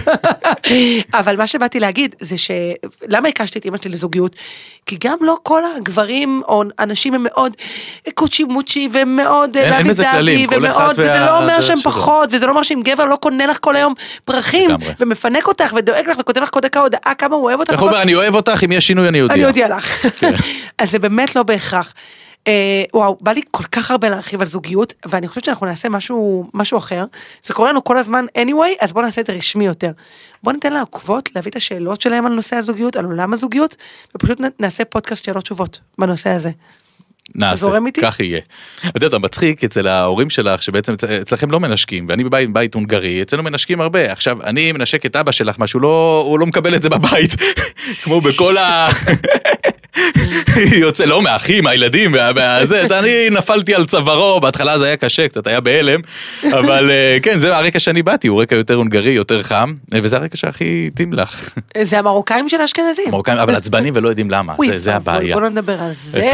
אבל 1.21 1.37
מה 1.37 1.47
שבאתי 1.47 1.81
להגיד 1.81 2.14
זה 2.21 2.38
ש... 2.38 2.51
למה 3.09 3.29
הקשתי 3.29 3.59
את 3.59 3.66
אמא 3.66 3.77
שלי 3.83 3.90
לזוגיות? 3.90 4.37
כי 4.87 4.97
גם 5.05 5.16
לא 5.21 5.37
כל 5.42 5.62
הגברים 5.77 6.42
או 6.49 6.62
אנשים 6.79 7.14
הם 7.14 7.23
מאוד 7.23 7.53
קוצ'י 8.14 8.44
מוצ'י 8.44 8.88
ומאוד 8.92 9.57
כל 9.57 10.66
אחד 10.66 10.79
ומאוד, 10.79 10.90
וזה 10.99 11.18
לא 11.21 11.38
אומר 11.38 11.61
שהם. 11.61 11.81
פחות, 11.83 12.29
וזה 12.33 12.47
לא 12.47 12.51
אומר 12.51 12.62
שאם 12.62 12.81
גבר 12.88 13.05
לא 13.05 13.16
קונה 13.16 13.46
לך 13.46 13.59
כל 13.61 13.77
היום 13.77 13.94
פרחים, 14.25 14.70
לגמרי. 14.70 14.94
ומפנק 15.01 15.46
אותך 15.46 15.72
ודואג 15.77 16.09
לך 16.09 16.18
וכותב 16.18 16.42
לך 16.42 16.51
כל 16.51 16.61
דקה 16.61 16.81
הודעה 16.81 17.14
כמה 17.18 17.37
הוא 17.37 17.44
אוהב 17.44 17.61
אותך. 17.61 17.72
איך 17.72 17.81
הוא 17.81 17.88
אומר, 17.88 18.03
אני 18.03 18.14
אוהב 18.14 18.35
אותך, 18.35 18.64
אם 18.64 18.72
יש 18.72 18.87
שינוי 18.87 19.09
אני 19.09 19.20
אני 19.20 19.44
אודיע. 19.44 19.46
אודיע 19.46 19.68
לך. 19.77 20.07
אז 20.79 20.90
זה 20.90 20.99
באמת 20.99 21.37
לא 21.37 21.42
בהכרח. 21.42 21.94
אה, 22.46 22.85
וואו, 22.94 23.16
בא 23.20 23.33
לי 23.33 23.40
כל 23.51 23.64
כך 23.64 23.90
הרבה 23.90 24.09
להרחיב 24.09 24.40
על 24.40 24.46
זוגיות, 24.46 24.94
ואני 25.07 25.29
חושבת 25.29 25.44
שאנחנו 25.44 25.66
נעשה 25.66 25.88
משהו, 25.88 26.51
משהו 26.55 26.79
אחר. 26.79 27.05
זה 27.42 27.55
קורה 27.55 27.70
לנו 27.70 27.85
כל 27.85 27.99
הזמן 27.99 28.27
anyway, 28.38 28.85
אז 28.85 28.92
בואו 28.92 29.05
נעשה 29.05 29.20
את 29.20 29.27
זה 29.27 29.33
רשמי 29.33 29.66
יותר. 29.66 29.90
בואו 30.42 30.55
ניתן 30.55 30.72
לעוקבות 30.72 31.29
להביא 31.35 31.51
את 31.51 31.57
השאלות 31.57 32.01
שלהם 32.01 32.27
על 32.27 32.33
נושא 32.33 32.57
הזוגיות, 32.57 32.96
על 32.96 33.05
עולם 33.05 33.33
הזוגיות, 33.33 33.77
ופשוט 34.14 34.40
נעשה 34.61 34.85
פודקאסט 34.85 35.25
שאלות 35.25 35.42
תשובות 35.42 35.81
בנושא 35.99 36.31
הזה. 36.31 36.51
נעשה? 37.35 37.67
כך 38.03 38.21
יהיה. 38.21 38.41
אתה 38.97 39.07
יודע, 39.07 39.19
מצחיק 39.19 39.65
אצל 39.65 39.87
ההורים 39.89 40.31
שלך, 40.31 40.62
שבעצם 40.62 40.93
אצ- 40.93 41.05
אצלכם 41.05 41.51
לא 41.51 41.61
מנשקים, 41.61 42.07
ואני 42.09 42.25
בבית, 42.25 42.53
בית 42.53 42.75
הונגרי, 42.75 43.23
אצלנו 43.23 43.43
מנשקים 43.43 43.81
הרבה. 43.81 44.12
עכשיו, 44.12 44.43
אני 44.43 44.73
מנשק 44.73 45.07
את 45.07 45.17
אבא 45.17 45.33
שלך, 45.33 45.57
משהו 45.59 45.81
לא, 45.81 46.25
הוא 46.27 46.39
לא 46.39 46.47
מקבל 46.47 46.75
את 46.75 46.83
זה 46.83 46.89
בבית, 46.89 47.35
כמו 48.03 48.21
בכל 48.21 48.57
ה... 48.57 48.89
יוצא, 50.81 51.05
לא, 51.05 51.23
מהאחים, 51.23 51.65
מהילדים, 51.65 52.11
מה- 52.13 52.33
מהזה, 52.33 52.99
אני 52.99 53.31
נפלתי 53.31 53.75
על 53.75 53.85
צווארו, 53.87 54.41
בהתחלה 54.41 54.79
זה 54.79 54.85
היה 54.87 54.97
קשה, 54.97 55.29
קצת 55.29 55.47
היה 55.47 55.61
בהלם, 55.61 56.01
אבל 56.53 56.91
אה, 56.91 57.19
כן, 57.23 57.39
זה 57.39 57.57
הרקע 57.57 57.79
שאני 57.79 58.03
באתי, 58.03 58.29
הוא 58.29 58.43
רקע 58.43 58.57
יותר 58.57 58.75
הונגרי, 58.75 59.11
יותר 59.11 59.43
חם, 59.43 59.73
אה, 59.95 59.99
וזה 60.03 60.17
הרקע 60.17 60.37
שהכי 60.37 60.91
התאים 60.93 61.13
לך. 61.13 61.51
זה 61.83 61.99
המרוקאים 61.99 62.49
של 62.49 62.61
האשכנזים. 62.61 63.11
מרוקאים, 63.11 63.37
אבל 63.39 63.55
עצבנים 63.55 63.93
ולא 63.97 64.09
יודעים 64.09 64.31
למה, 64.31 64.55
זה- 64.77 64.95
הבעיה. 64.97 65.35
בוא 65.35 65.43
לא 65.43 65.49
נדבר 65.49 65.83
על 65.83 65.91
זה. 65.95 66.25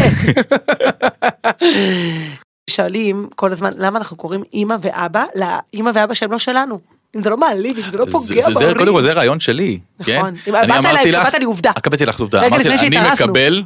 שואלים 2.71 3.29
כל 3.37 3.53
הזמן 3.53 3.71
למה 3.77 3.99
אנחנו 3.99 4.17
קוראים 4.17 4.43
אימא 4.53 4.77
ואבא 4.83 5.25
לאימא 5.35 5.91
ואבא 5.95 6.15
שהם 6.15 6.33
לא 6.33 6.39
שלנו. 6.39 6.81
אם 7.17 7.23
זה 7.23 7.31
לא 7.31 7.37
מעליב, 7.37 7.77
אם 7.85 7.91
זה 7.91 7.99
לא 7.99 8.05
פוגע 8.11 8.43
בהורים. 8.55 8.77
קודם 8.77 8.93
כל 8.95 9.03
זה 9.03 9.13
רעיון 9.13 9.41
שלי, 9.41 9.79
כן? 10.05 10.19
נכון. 10.19 10.35
אם 10.49 10.55
אני 10.57 10.67
באת 10.67 10.85
אליי, 10.85 10.93
אמרתי 10.95 11.13
לך- 11.13 11.21
קבעת 11.21 11.35
לי 11.35 11.45
עובדה. 11.45 11.73
קבעתי 11.83 12.07
לך 12.07 12.21
עובדה, 12.21 12.47
אמרתי 12.47 12.69
לה, 12.69 12.75
אני 12.81 12.97
שהתארסנו." 12.97 13.27
מקבל, 13.27 13.63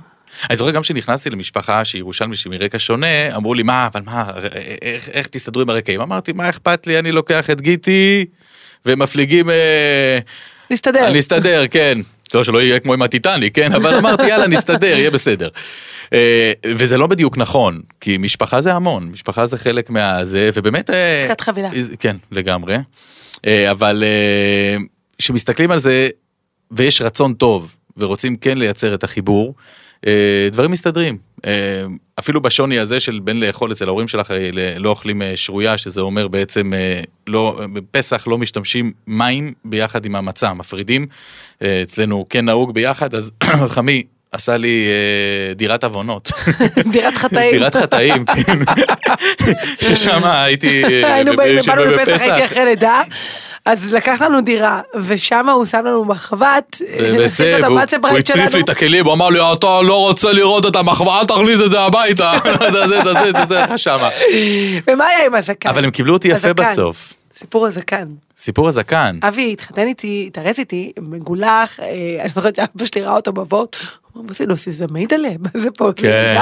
אני 0.50 0.56
זוכר 0.56 0.70
גם 0.70 0.82
כשנכנסתי 0.82 1.30
למשפחה 1.30 1.84
שהיא 1.84 1.98
ירושלמי 2.00 2.36
שהיא 2.36 2.50
מרקע 2.50 2.78
שונה, 2.78 3.06
אמרו 3.36 3.54
לי 3.54 3.62
מה, 3.62 3.88
אבל 3.92 4.00
מה, 4.04 4.24
איך- 4.82 5.08
איך 5.08 5.26
תסתדרו 5.26 5.62
עם 5.62 5.70
הרקעים? 5.70 6.00
אמרתי, 6.00 6.32
מה 6.32 6.48
אכפת 6.48 6.86
לי, 6.86 6.98
אני 6.98 7.12
לוקח 7.12 7.50
את 7.50 7.60
גיטי, 7.60 8.24
ומפליגים, 8.86 9.50
אה, 9.50 10.18
נסתדר. 10.70 11.12
נסתדר, 11.12 11.64
כן. 11.70 11.98
לא, 12.34 12.44
שלא 12.44 12.62
יהיה 12.62 12.80
כמו 12.80 12.94
עם 12.94 13.02
הטיטניק, 13.02 13.54
כן? 13.54 13.72
אבל 13.72 13.94
אמרתי, 13.94 14.26
יאללה, 14.26 14.46
נסתדר, 14.46 14.86
יהיה 14.98 15.10
בסדר. 15.10 15.48
אה, 16.12 16.52
וזה 16.66 16.98
לא 16.98 17.06
בדיוק 17.06 17.38
נכון, 17.38 17.80
כי 18.00 18.18
משפחה 18.18 18.60
זה 18.60 18.72
המון, 18.74 19.08
משפחה 19.12 19.46
זה 19.46 19.56
חלק 19.58 19.90
מהזה, 19.90 20.50
ובאמת... 20.54 20.90
אה, 20.90 21.22
עסקת 21.24 21.40
חבילה. 21.40 21.68
כן, 21.98 22.16
לגמרי. 22.32 22.76
אה, 23.46 23.70
אבל 23.70 24.04
אה, 24.06 24.76
כשמסתכלים 25.18 25.70
על 25.70 25.78
זה, 25.78 26.08
ויש 26.70 27.02
רצון 27.02 27.34
טוב, 27.34 27.76
ורוצים 27.96 28.36
כן 28.36 28.58
לייצר 28.58 28.94
את 28.94 29.04
החיבור, 29.04 29.54
אה, 30.06 30.48
דברים 30.52 30.70
מסתדרים. 30.70 31.18
אפילו 32.18 32.40
בשוני 32.40 32.78
הזה 32.78 33.00
של 33.00 33.20
בין 33.24 33.40
לאכול 33.40 33.72
אצל 33.72 33.88
ההורים 33.88 34.08
שלך, 34.08 34.32
לא 34.78 34.90
אוכלים 34.90 35.22
שרויה, 35.34 35.78
שזה 35.78 36.00
אומר 36.00 36.28
בעצם, 36.28 36.72
לא, 37.26 37.60
בפסח 37.72 38.26
לא 38.26 38.38
משתמשים 38.38 38.92
מים 39.06 39.52
ביחד 39.64 40.04
עם 40.04 40.16
המצה, 40.16 40.54
מפרידים. 40.54 41.06
אצלנו 41.62 42.26
כן 42.30 42.44
נהוג 42.44 42.74
ביחד, 42.74 43.14
אז 43.14 43.32
חמי 43.74 44.02
עשה 44.32 44.56
לי 44.56 44.86
אה, 44.86 45.54
דירת 45.54 45.84
עוונות. 45.84 46.32
דירת 46.92 47.14
חטאים. 47.14 47.52
דירת 47.52 47.76
חטאים, 47.76 48.24
כן. 48.24 48.58
ששם 49.80 50.20
הייתי... 50.24 50.84
אה, 50.84 51.14
היינו 51.14 51.36
באים, 51.36 51.60
באנו 51.66 51.82
בפסח, 51.98 52.22
הייתי 52.22 52.44
אחרי 52.44 52.64
לידה. 52.64 53.02
אז 53.64 53.94
לקח 53.94 54.22
לנו 54.22 54.40
דירה, 54.40 54.80
ושם 54.94 55.48
הוא 55.48 55.64
שם 55.64 55.80
לנו 55.84 56.04
מחבת, 56.04 56.76
שנשים 57.08 57.46
את 57.58 57.64
והוא 57.64 57.78
המצה 57.78 57.96
הוא 58.02 58.18
הטריף 58.18 58.36
לי 58.36 58.50
שלנו. 58.50 58.64
את 58.64 58.68
הכלים, 58.68 59.04
הוא 59.04 59.12
אמר 59.12 59.28
לי, 59.28 59.38
אתה 59.52 59.82
לא 59.82 60.00
רוצה 60.00 60.32
לראות 60.32 60.66
את 60.66 60.76
המחווה, 60.76 61.20
אל 61.20 61.24
תכניס 61.24 61.60
את 61.66 61.70
זה 61.70 61.80
הביתה. 61.80 62.32
תעשה, 62.42 63.04
תעשה, 63.04 63.32
תעשה 63.32 63.64
לך 63.64 63.78
שמה. 63.78 64.08
ומה 64.90 65.06
היה 65.06 65.26
עם 65.26 65.34
הזקן? 65.34 65.68
אבל 65.68 65.84
הם 65.84 65.90
קיבלו 65.90 66.12
אותי 66.12 66.28
יפה 66.28 66.48
הזקן. 66.48 66.70
בסוף. 66.72 67.15
סיפור 67.38 67.66
הזקן. 67.66 68.08
סיפור 68.36 68.68
הזקן. 68.68 69.18
אבי 69.22 69.52
התחתן 69.52 69.86
איתי, 69.86 70.24
התארס 70.26 70.58
איתי, 70.58 70.92
מגולח, 71.00 71.80
אה, 71.80 72.18
אני 72.20 72.28
זוכרת 72.28 72.56
שאבא 72.56 72.84
שלי 72.84 73.02
ראה 73.02 73.12
אותו 73.12 73.32
בבוט, 73.32 73.76
הוא 74.12 74.22
אמר, 74.24 74.32
מה 74.48 74.54
זה 74.54 74.70
זמייד 74.70 75.14
עליהם? 75.14 75.40
מה 75.40 75.60
זה 75.60 75.70
פה? 75.70 75.90
כן. 75.96 76.36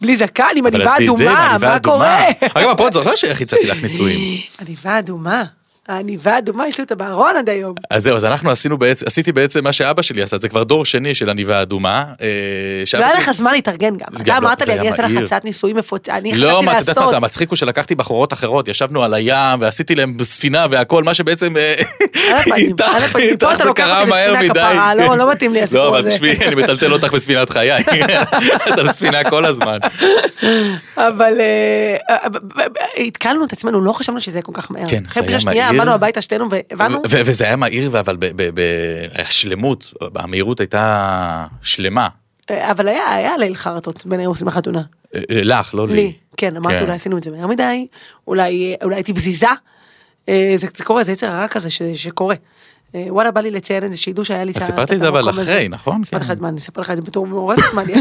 בלי 0.00 0.16
זקן, 0.16 0.44
עם 0.56 0.66
עניבה 0.66 0.96
אדומה, 0.96 1.56
מה. 1.60 1.78
קורה? 1.78 2.24
אגב, 2.54 2.76
פה 2.76 2.88
את 2.88 2.92
זוכרת 2.92 3.16
שאיך 3.16 3.40
הצעתי 3.40 3.66
לך 3.66 3.82
נישואים. 3.82 4.40
עניבה 4.60 4.98
אדומה. 4.98 5.44
העניבה 5.88 6.38
אדומה, 6.38 6.68
יש 6.68 6.78
לי 6.78 6.82
אותה 6.84 6.94
בארון 6.94 7.36
עד 7.36 7.48
היום. 7.48 7.74
אז 7.90 8.02
זהו, 8.02 8.16
אז 8.16 8.24
אנחנו 8.24 8.50
עשינו 8.50 8.78
בעצם, 8.78 9.06
עשיתי 9.06 9.32
בעצם 9.32 9.64
מה 9.64 9.72
שאבא 9.72 10.02
שלי 10.02 10.22
עשה, 10.22 10.38
זה 10.38 10.48
כבר 10.48 10.64
דור 10.64 10.84
שני 10.84 11.14
של 11.14 11.30
עניבה 11.30 11.62
אדומה. 11.62 12.04
אה, 12.22 12.98
לא 12.98 13.04
היה 13.04 13.14
לך 13.14 13.30
זמן 13.30 13.52
להתארגן 13.52 13.96
גם. 13.96 14.22
אתה 14.22 14.32
לא, 14.32 14.38
אמרת 14.38 14.62
לי, 14.62 14.72
אני 14.78 14.90
אעשה 14.90 15.02
לך. 15.06 15.16
הצעת 15.22 15.44
נישואים 15.44 15.76
מפוצ... 15.76 16.08
אני 16.08 16.34
לא, 16.34 16.48
חשבתי 16.48 16.64
מה, 16.66 16.72
את 16.72 16.78
יודעת 16.80 16.96
מה 16.96 17.02
לעשות. 17.02 17.10
זה 17.10 17.16
המצחיק 17.16 17.50
הוא 17.50 17.56
שלקחתי 17.56 17.94
בחורות 17.94 18.32
אחרות, 18.32 18.68
ישבנו 18.68 19.02
על 19.02 19.14
הים 19.14 19.60
ועשיתי 19.60 19.94
להם 19.94 20.16
ספינה 20.22 20.66
והכל, 20.70 21.04
מה 21.04 21.14
שבעצם 21.14 21.56
אה, 21.56 21.74
איתך. 22.56 22.84
איתך 23.18 23.48
אתה 23.54 23.64
זה 23.64 23.70
קרה 23.74 24.04
מהר 24.04 24.34
מדי. 24.40 24.60
לא- 24.98 25.16
לא 25.16 25.30
מתאים 25.30 25.52
לי 25.52 25.62
הסיפור 25.62 25.84
לא, 25.84 25.88
אבל 25.88 25.98
הזה. 25.98 26.10
תשמעי, 26.10 26.36
אני 26.46 26.54
מטלטל 26.54 26.92
אותך 26.92 27.12
בספינת 27.12 27.50
חיי, 27.50 27.78
את 27.78 28.78
על 28.78 28.92
ספינה 28.92 29.30
כל 29.30 29.44
הזמן. 29.44 29.78
אבל 30.96 31.40
אה, 31.40 31.96
אה, 32.10 32.16
התקלנו 33.06 33.44
את 33.44 33.52
עצמנו, 33.52 33.80
לא 33.80 33.92
חשבנו 33.92 34.20
שזה 34.20 34.42
כל 34.42 34.52
כך 34.54 34.70
מהר. 34.70 34.86
כן, 34.86 35.02
זה 35.14 35.20
היה 35.20 35.72
מהיר. 35.72 35.75
עמדנו 35.76 35.94
הביתה 35.94 36.22
שתינו 36.22 36.46
והבנו. 36.50 37.02
וזה 37.08 37.44
היה 37.44 37.56
מהיר, 37.56 38.00
אבל 38.00 38.16
ב- 38.16 38.24
ב- 38.26 38.50
ב- 38.54 39.06
השלמות, 39.14 39.92
המהירות 40.14 40.60
הייתה 40.60 41.46
שלמה. 41.62 42.08
אה, 42.50 42.70
אבל 42.70 42.88
היה, 42.88 43.14
היה 43.14 43.36
ליל 43.38 43.54
חרטות 43.54 44.06
בין 44.06 44.20
האירוסים 44.20 44.48
לחתונה. 44.48 44.82
אה, 45.14 45.20
אה, 45.30 45.42
לך, 45.42 45.74
לא 45.74 45.88
לי. 45.88 45.94
לי, 45.94 46.12
כן, 46.36 46.56
אמרתי 46.56 46.76
כן. 46.76 46.82
אולי 46.82 46.94
עשינו 46.94 47.18
את 47.18 47.24
זה 47.24 47.30
מהר 47.30 47.46
מדי, 47.46 47.86
אולי 48.26 48.76
הייתי 48.90 49.14
פזיזה. 49.14 49.46
אה, 50.28 50.52
זה 50.56 50.84
קורה, 50.84 51.04
זה 51.04 51.12
יצר 51.12 51.26
הרע 51.26 51.48
כזה 51.48 51.68
שקורה. 51.94 52.34
אה, 52.94 53.06
וואלה, 53.08 53.30
בא 53.30 53.40
לי 53.40 53.50
לציין 53.50 53.84
את 53.84 53.92
זה, 53.92 53.98
שידעו 53.98 54.24
שהיה 54.24 54.44
לי 54.44 54.52
סיפרת 54.52 54.90
לי 54.90 54.96
את 54.96 55.00
זה 55.00 55.08
אבל. 55.08 55.30
אחרי, 55.30 55.68
נכון? 55.68 56.04
סיפרתי 56.04 56.24
לך 56.24 56.28
כן. 56.28 56.36
את 56.36 56.40
מה, 56.40 56.48
אני 56.48 56.56
אספר 56.56 56.80
לך 56.80 56.90
את 56.90 56.96
זה 56.96 57.02
בתור 57.02 57.26
מאורסת, 57.26 57.62
מה 57.74 57.82
נהיה? 57.84 57.98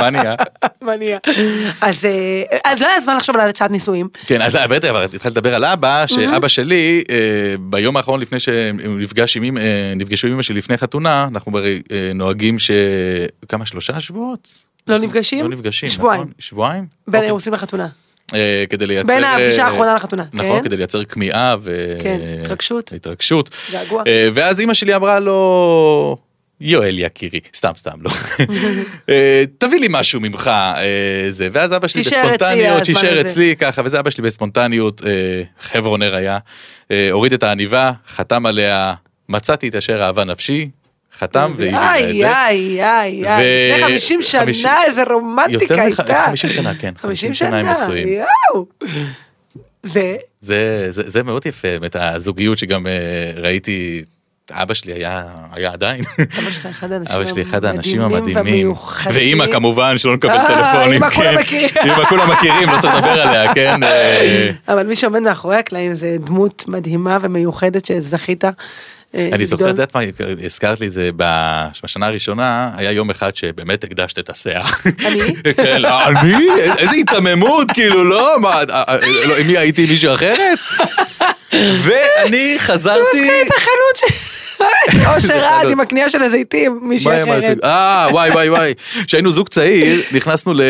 מה 0.00 0.10
נהיה? 0.20 0.34
מה 0.80 0.96
נהיה? 0.96 1.18
אז 1.80 2.04
אה, 2.04 2.42
לא 2.80 2.86
היה 2.86 3.00
זמן 3.00 3.16
לחשוב 3.16 3.36
על 3.36 3.48
הצעת 3.48 3.70
נישואים. 3.70 4.08
כן, 4.26 4.42
אז 4.42 4.56
באמת, 4.56 4.84
אבל 4.84 5.04
התחלתי 5.04 5.28
לדבר 5.28 5.54
על 5.54 5.64
אבא, 5.64 6.06
שאבא 6.06 6.48
שלי, 6.48 7.04
אה, 7.10 7.16
ביום 7.60 7.96
האחרון 7.96 8.20
לפני 8.20 8.38
עם, 9.36 9.44
אמא- 9.44 9.58
אה, 9.60 9.92
נפגשו 9.96 10.26
עם 10.26 10.32
אמא 10.32 10.42
שלי 10.42 10.58
לפני 10.58 10.76
חתונה, 10.76 11.28
אנחנו 11.30 11.52
אה, 11.58 12.12
נוהגים 12.14 12.58
ש... 12.58 12.70
כמה, 13.48 13.66
שלושה 13.66 14.00
שבועות? 14.00 14.58
לא 14.86 14.98
נפגשים? 14.98 15.44
לא 15.44 15.50
נפגשים, 15.50 15.88
שבועיים. 15.88 16.22
נכון? 16.22 16.32
שבועיים? 16.38 16.82
בין 16.82 16.88
אוקיי. 17.14 17.20
האירוסים 17.20 17.52
לחתונה. 17.52 17.88
אה, 18.34 18.64
כדי 18.70 18.86
לייצר... 18.86 19.06
בין 19.06 19.24
הפגישה 19.24 19.62
אה, 19.62 19.66
האחרונה 19.66 19.94
לחתונה, 19.94 20.24
נכון, 20.32 20.58
כן. 20.58 20.64
כדי 20.64 20.76
לייצר 20.76 21.04
כמיהה 21.04 21.56
ו... 21.60 21.96
כן, 22.00 22.18
התרגשות. 22.42 22.92
התרגשות. 22.92 23.50
געגוע. 23.72 24.02
אה, 24.06 24.28
ואז 24.34 24.60
אימא 24.60 24.74
שלי 24.74 24.96
אמרה 24.96 25.18
לו, 25.18 26.16
יואל 26.60 26.98
יקירי, 26.98 27.40
סתם 27.56 27.72
סתם 27.76 27.98
לא, 28.00 28.10
תביא 29.58 29.80
לי 29.80 29.86
משהו 29.90 30.20
ממך, 30.20 30.50
זה, 31.30 31.48
ואז 31.52 31.76
אבא 31.76 31.88
שלי 31.88 32.02
בספונטניות, 32.02 32.84
שישאר. 32.84 33.20
אצלי 33.20 33.56
ככה, 33.56 33.82
וזה 33.84 34.00
אבא 34.00 34.10
שלי 34.10 34.24
בספונטניות, 34.24 35.02
חברונר 35.60 36.14
היה, 36.14 36.38
הוריד 37.10 37.32
את 37.32 37.42
העניבה, 37.42 37.92
חתם 38.08 38.46
עליה, 38.46 38.94
מצאתי 39.28 39.68
את 39.68 39.74
אשר 39.74 40.02
אהבה 40.02 40.24
נפשי, 40.24 40.68
חתם 41.22 41.52
לה 41.58 41.68
את 41.96 42.00
איי, 42.00 42.18
זה. 42.18 42.30
איי, 42.44 42.84
איי, 42.84 43.22
ו- 43.24 43.28
איי, 43.28 43.72
לפני 43.72 43.84
50 43.84 44.20
חמישים- 44.20 44.52
שנה, 44.62 44.84
איזה 44.86 45.02
רומנטיקה 45.10 45.62
יותר 45.64 45.80
הייתה. 45.80 46.24
50 46.26 46.50
שנה, 46.50 46.74
כן, 46.74 46.92
50 46.98 47.34
שנה 47.34 47.58
הם 47.58 47.66
נשואים. 47.70 48.08
ו- 49.86 50.00
זה, 50.40 50.86
זה, 50.90 51.02
זה 51.10 51.22
מאוד 51.22 51.46
יפה, 51.46 51.68
באמת 51.68 51.96
הזוגיות 51.96 52.58
שגם 52.58 52.86
אה, 52.86 52.92
ראיתי, 53.42 54.02
אבא 54.52 54.74
שלי 54.74 54.92
היה, 54.92 55.24
היה 55.52 55.72
עדיין. 55.72 56.00
אבא 56.20 56.50
שלך 56.50 56.66
אחד 56.66 56.92
האנשים 56.92 57.16
אבא 57.16 57.26
שלי 57.26 57.42
אחד 57.42 57.64
האנשים 57.64 58.00
המדהימים. 58.00 58.72
ואימא 59.12 59.52
כמובן, 59.52 59.98
שלא 59.98 60.14
נקבל 60.14 60.30
אה, 60.32 60.46
טלפונים. 60.72 60.92
אימא 60.92 61.10
כולם 61.10 61.34
כן. 61.34 61.40
מכירים. 61.40 61.68
אימא 61.84 62.04
כולם 62.04 62.30
מכירים, 62.30 62.68
לא 62.68 62.80
צריך 62.80 62.94
לדבר 62.94 63.08
עליה, 63.22 63.54
כן? 63.54 63.82
אה, 63.82 64.50
אבל 64.68 64.86
מי 64.86 64.96
שעומד 64.96 65.20
מאחורי 65.20 65.56
הקלעים 65.56 65.94
זה 65.94 66.16
דמות 66.20 66.64
מדהימה 66.68 67.18
ומיוחדת 67.20 67.84
שזכית. 67.84 68.44
אה, 69.14 69.28
אני 69.32 69.44
זוכר, 69.44 69.64
את. 69.64 69.68
יודעת 69.68 69.96
מה, 69.96 70.00
הזכרת 70.44 70.80
לי 70.80 70.90
זה 70.90 71.10
בשנה 71.82 72.06
הראשונה, 72.06 72.70
היה 72.76 72.92
יום 72.92 73.10
אחד 73.10 73.36
שבאמת 73.36 73.84
הקדשת 73.84 74.18
את 74.18 74.30
הסאה. 74.30 74.68
אני? 75.06 75.34
כן, 75.56 75.84
על 75.84 76.14
מי? 76.22 76.48
איזה 76.56 76.90
היתממות, 76.90 77.70
כאילו, 77.74 78.04
לא? 78.04 78.40
מה, 78.40 78.48
אה, 78.48 78.82
אה, 78.88 78.96
לא, 79.28 79.36
עם 79.36 79.46
מי 79.46 79.58
הייתי 79.58 79.86
מישהו 79.86 80.14
אחרת? 80.14 80.58
ואני 81.84 82.54
חזרתי... 82.58 83.20
מזכיר 83.20 83.42
את 83.46 83.50
החנות. 83.56 84.12
אושר 85.14 85.34
רעד 85.34 85.70
עם 85.70 85.80
הקנייה 85.80 86.10
של 86.10 86.22
הזיתים, 86.22 86.78
מישהי 86.82 87.22
אחרת. 87.22 87.64
אה, 87.64 88.06
וואי, 88.10 88.30
וואי, 88.30 88.50
וואי. 88.50 88.74
כשהיינו 89.06 89.30
זוג 89.30 89.48
צעיר, 89.48 90.02
נכנסנו 90.12 90.52
ל... 90.54 90.62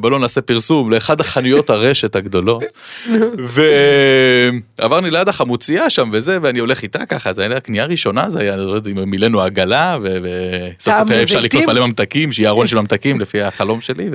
בוא 0.00 0.10
לא 0.10 0.18
נעשה 0.18 0.40
פרסום, 0.40 0.90
לאחד 0.90 1.20
החנויות 1.20 1.70
הרשת 1.70 2.16
הגדולות. 2.16 2.62
ועברנו 4.78 5.10
ליד 5.10 5.28
החמוצייה 5.28 5.90
שם 5.90 6.08
וזה, 6.12 6.38
ואני 6.42 6.58
הולך 6.58 6.82
איתה 6.82 7.06
ככה, 7.06 7.23
זה 7.32 7.42
היה 7.42 7.60
קנייה 7.60 7.84
ראשונה, 7.84 8.30
זה 8.30 8.40
היה, 8.40 8.56
לא 8.56 8.80
מילאנו 9.06 9.42
עגלה, 9.42 9.98
וסוף 10.02 10.94
סוף 10.98 11.10
אפשר 11.10 11.40
לקנות? 11.40 11.64
מלא 11.64 11.86
ממתקים, 11.86 12.32
שיהיה 12.32 12.48
ארון 12.48 12.66
של 12.66 12.76
ממתקים 12.80 13.20
לפי 13.20 13.42
החלום 13.42 13.80
שלי. 13.80 14.08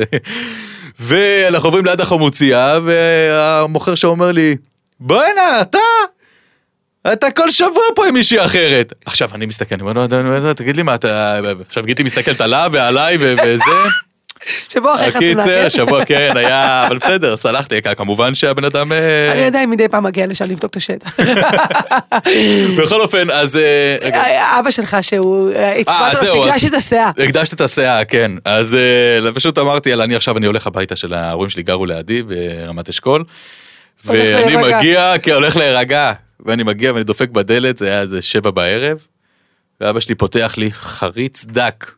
ואנחנו 1.00 1.68
עוברים 1.68 1.86
ליד 1.86 2.02
החמוצייה, 2.02 2.80
והמוכר 2.86 3.96
שם 3.96 4.08
אומר 4.08 4.32
לי, 4.32 4.56
בואנה, 5.00 5.62
אתה? 5.62 5.80
אתה 7.14 7.32
כל 7.32 7.52
שבוע 7.52 7.84
פה 7.96 8.08
עם 8.08 8.14
מישהי 8.14 8.46
אחרת. 8.46 8.94
עכשיו 9.06 9.30
אני 9.34 9.46
מסתכל, 9.46 9.76
אני 9.76 9.82
אומר 9.82 9.94
לו, 9.94 10.08
"נו, 10.08 10.24
נו, 10.24 10.40
נו, 10.40 10.54
תגיד 10.54 10.76
לי 10.76 10.84
מה 10.84 10.96
אתה... 10.96 11.40
עכשיו 11.68 11.84
גיטי 11.84 12.04
מסתכלת 12.04 12.42
עליו 12.42 12.70
ועליי 12.74 13.18
וזה. 13.22 13.64
שבוע 14.70 14.96
אחרי 14.96 15.12
חתונה. 15.12 15.30
הקיצר, 15.30 15.64
כן? 15.64 15.70
שבוע 15.70 16.06
כן 16.06 16.38
היה, 16.38 16.88
אבל 16.88 16.98
בסדר, 16.98 17.38
סלחתי, 17.38 17.82
כמובן 17.82 18.36
שהבן 18.36 18.64
אדם... 18.64 18.92
אה, 18.92 19.32
אני 19.32 19.44
עדיין 19.46 19.70
מדי 19.70 19.88
פעם 19.88 20.04
מגיע 20.04 20.28
לשם 20.28 20.46
לבדוק 20.52 20.72
את 20.72 20.76
השטח. 20.76 21.18
בכל 22.78 23.02
אופן, 23.02 23.30
אז... 23.30 23.56
אה, 23.56 23.98
רגע. 24.02 24.24
אבא 24.60 24.72
שלך 24.72 24.98
שהוא, 25.02 25.52
אה, 25.54 25.82
זהו, 26.14 26.44
שהקדש 26.44 26.64
אז- 26.64 26.70
את 26.70 26.74
הסאה. 26.74 27.10
הקדשת 27.10 27.54
את 27.54 27.62
הסאה, 27.62 28.06
כן. 28.06 28.32
אז 28.46 28.76
אה, 29.26 29.32
פשוט 29.34 29.58
אמרתי, 29.58 29.90
יאללה, 29.90 30.04
אני 30.04 30.16
עכשיו 30.16 30.38
אני 30.38 30.48
הולך 30.48 30.68
הביתה 30.68 30.96
של 30.96 31.14
ההורים 31.14 31.50
שלי 31.50 31.64
גרו 31.64 31.86
לידי 31.86 32.24
ברמת 32.24 32.90
אשכול. 32.90 33.24
ואני. 34.06 34.56
מגיע, 34.56 35.14
כן, 35.22 35.32
הולך 35.34 35.56
להירגע. 35.56 36.14
ואני 36.46 36.64
מגיע 36.64 36.94
ואני 36.94 37.04
דופק 37.04 37.30
בדלת, 37.30 37.78
זה 37.78 37.88
היה 37.88 38.02
איזה 38.02 38.22
שבע 38.22 38.52
בערב. 38.52 38.98
ואבא 39.82 40.00
שלי 40.00 40.16
פותח 40.16 40.54
לי 40.58 40.72
חריץ 40.72 41.46
דק. 41.46 41.92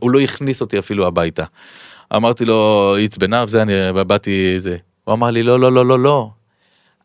הוא 0.00 0.10
לא 0.10 0.20
הכניס 0.20 0.60
אותי 0.60 0.78
אפילו 0.78 1.06
הביתה. 1.06 1.44
אמרתי 2.16 2.44
לו, 2.44 2.94
היא 2.96 3.04
עצבנה, 3.04 3.44
וזה, 3.46 3.62
אני 3.62 3.72
באתי, 4.06 4.54
זה. 4.58 4.76
הוא 5.04 5.14
אמר 5.14 5.30
לי, 5.30 5.42
לא, 5.42 5.60
לא, 5.60 5.72
לא, 5.72 5.86
לא, 5.86 5.98
לא. 5.98 6.28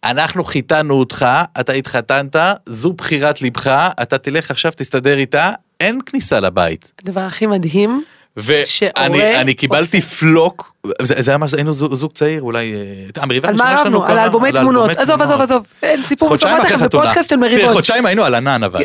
אנחנו 0.03 0.43
חיתנו 0.43 0.93
אותך, 0.93 1.25
אתה 1.59 1.73
התחתנת, 1.73 2.35
זו 2.65 2.93
בחירת 2.93 3.41
ליבך, 3.41 3.89
אתה 4.01 4.17
תלך 4.17 4.51
עכשיו, 4.51 4.71
תסתדר 4.75 5.17
איתה, 5.17 5.49
אין 5.79 5.99
כניסה 6.05 6.39
לבית. 6.39 6.91
הדבר 7.01 7.21
הכי 7.21 7.45
מדהים, 7.45 8.03
ואני 8.37 8.65
שהורה 8.65 9.41
אני 9.41 9.53
קיבלתי 9.53 9.97
עושה. 9.97 10.15
פלוק, 10.15 10.73
זה, 11.01 11.15
זה 11.17 11.31
היה 11.31 11.37
מה 11.37 11.45
היינו 11.55 11.73
זוג, 11.73 11.93
זוג 11.93 12.11
צעיר, 12.11 12.41
אולי... 12.41 12.73
אה, 12.73 13.23
המריבה 13.23 13.49
על 13.49 13.55
מה 13.55 13.75
רבנו? 13.81 14.05
על 14.05 14.19
אלבומי 14.19 14.51
תמונות. 14.51 14.89
עזוב, 14.89 15.21
עזוב, 15.21 15.41
עזוב. 15.41 15.71
אין 15.83 16.03
סיפור, 16.03 16.35
אחרי 16.35 16.51
לכם. 16.59 16.85
בפודקאסט 16.85 17.29
של 17.29 17.35
מריבות. 17.35 17.73
חודשיים 17.73 18.05
היינו 18.05 18.23
על 18.23 18.35
ענן 18.35 18.63
אבל. 18.63 18.79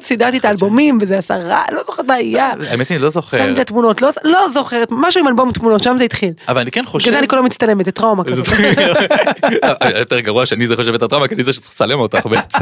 סידרתי 0.00 0.38
את 0.38 0.44
האלבומים 0.44 0.98
וזה 1.00 1.18
עשה 1.18 1.36
רע, 1.36 1.62
לא 1.72 1.82
זוכרת 1.86 2.06
מה 2.06 2.14
היה. 2.14 2.52
האמת 2.70 2.88
היא, 2.88 2.98
לא 2.98 3.10
זוכר. 3.10 3.38
שמתי 3.38 3.52
את 3.52 3.58
התמונות, 3.58 4.02
לא- 4.02 4.08
לא 4.24 4.48
זוכרת, 4.52 4.88
משהו 4.90 5.20
עם 5.20 5.28
אלבום 5.28 5.52
תמונות, 5.52 5.82
שם 5.82 5.96
זה 5.98 6.04
התחיל. 6.04 6.30
אבל 6.48 6.60
אני 6.60 6.70
כן 6.70 6.84
חושב... 6.86 7.04
בגלל 7.04 7.12
זה 7.12 7.18
אני 7.18 7.28
כל 7.28 7.36
הזמן 7.36 7.46
מצטלמת, 7.46 7.84
זה 7.84 7.92
טראומה 7.92 8.24
כזאת. 8.24 8.46
יותר 9.98 10.20
גרוע 10.20 10.46
שאני 10.46 10.66
זה 10.66 10.76
חושב 10.76 10.94
את 10.94 11.02
הטראומה, 11.02 11.28
כי 11.28 11.34
אני 11.34 11.44
זה 11.44 11.52
שצריך 11.52 11.72
לצלם 11.72 11.98
אותך 12.00 12.26
בעצם. 12.30 12.58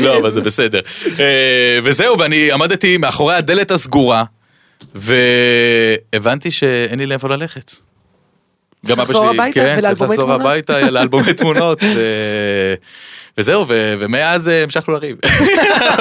לא, 0.00 0.16
אבל 0.18 0.30
זה 0.30 0.40
בסדר. 0.40 0.80
אה, 1.18 1.78
וזהו, 1.84 2.18
ואני 2.18 2.52
עמדתי 2.52 2.96
מאחורי 2.96 3.34
הדלת 3.34 3.70
הסגורה, 3.70 4.24
והבנתי 4.94 6.50
שאין 6.50 6.98
לי 6.98 7.06
לאיפה 7.06 7.28
ללכת. 7.28 7.72
גם 8.86 9.00
אבא 9.00 9.12
שלי, 9.12 9.52
כן, 9.52 9.78
צריך 9.82 10.00
לחזור 10.02 10.16
תמונות? 10.16 10.40
הביתה 10.40 10.90
לאלבומי 10.90 11.34
תמונות. 11.40 11.78
וזהו, 13.38 13.64
ו- 13.68 13.94
ומאז 13.98 14.48
אה, 14.48 14.62
המשכנו 14.62 14.94
לריב. 14.94 15.16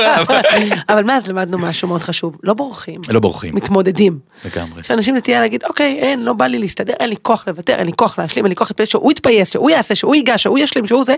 אבל 0.90 1.04
מאז 1.04 1.28
למדנו 1.28 1.58
משהו 1.58 1.88
מאוד 1.88 2.02
חשוב, 2.02 2.38
לא 2.44 2.54
בורחים, 2.54 3.02
לא 3.10 3.20
בורחים, 3.20 3.56
מתמודדים. 3.56 4.20
לגמרי. 4.46 4.82
יש 4.82 4.92
אנשים 4.92 5.16
נטייה 5.16 5.40
להגיד, 5.40 5.64
אוקיי, 5.64 6.00
אין, 6.00 6.20
לא 6.20 6.34
בא 6.34 6.46
לי 6.46 6.60
להסתדר, 6.60 6.94
אין 7.00 7.10
לי 7.10 7.16
כוח 7.22 7.48
לוותר, 7.48 7.76
אין 7.76 7.86
לי 7.86 7.94
כוח 7.96 8.20
להשלים, 8.20 8.46
אין 8.46 8.50
לי 8.50 8.56
כוח 8.56 8.70
להתפייס, 8.70 8.90
שהוא 8.90 9.12
יתפייס, 9.12 9.52
שהוא 9.52 9.70
יעשה, 9.70 9.96
שהוא 9.96 10.16
ייגש, 10.16 10.44
שהוא 10.44 10.60
ישלים, 10.60 10.88
שהוא 10.88 11.04
זה, 11.04 11.16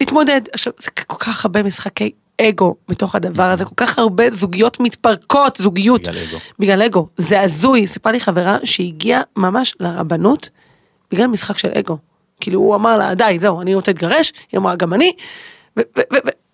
להתמודד. 0.00 0.40
עכשיו, 0.52 0.72
זה 0.78 0.90
כל 0.90 1.16
כך 1.18 1.44
הרבה 1.44 1.62
משחקי 1.62 2.10
אגו 2.40 2.74
בתוך 2.88 3.14
הדבר 3.14 3.42
הזה, 3.42 3.64
כל 3.64 3.74
כך 3.76 3.98
הרבה 3.98 4.30
זוגיות 4.30 4.80
מתפרקות, 4.80 5.56
זוגיות. 5.56 6.00
בגלל 6.08 6.18
אגו. 6.28 6.38
בגלל 6.58 6.82
אגו. 6.82 7.08
זה 7.16 7.40
הזוי, 7.40 7.86
סיפרה 7.86 8.12
לי 8.12 8.20
חברה 8.20 8.58
שהגיעה 8.64 9.20
ממש 9.36 9.74
לרבנות 9.80 10.50
בגלל 11.12 11.26
משחק 11.26 11.58
של 11.58 11.70
אגו. 11.74 11.98
כאילו, 12.40 12.60
הוא 12.60 12.74
אמר 12.74 12.98
לה, 12.98 13.14
די, 13.14 13.38
זהו, 13.40 13.60
אני 13.60 13.74
רוצה 13.74 13.92
להתגרש, 13.92 14.32
היא 14.52 14.58
אמרה, 14.58 14.76
גם 14.76 14.94
אני. 14.94 15.12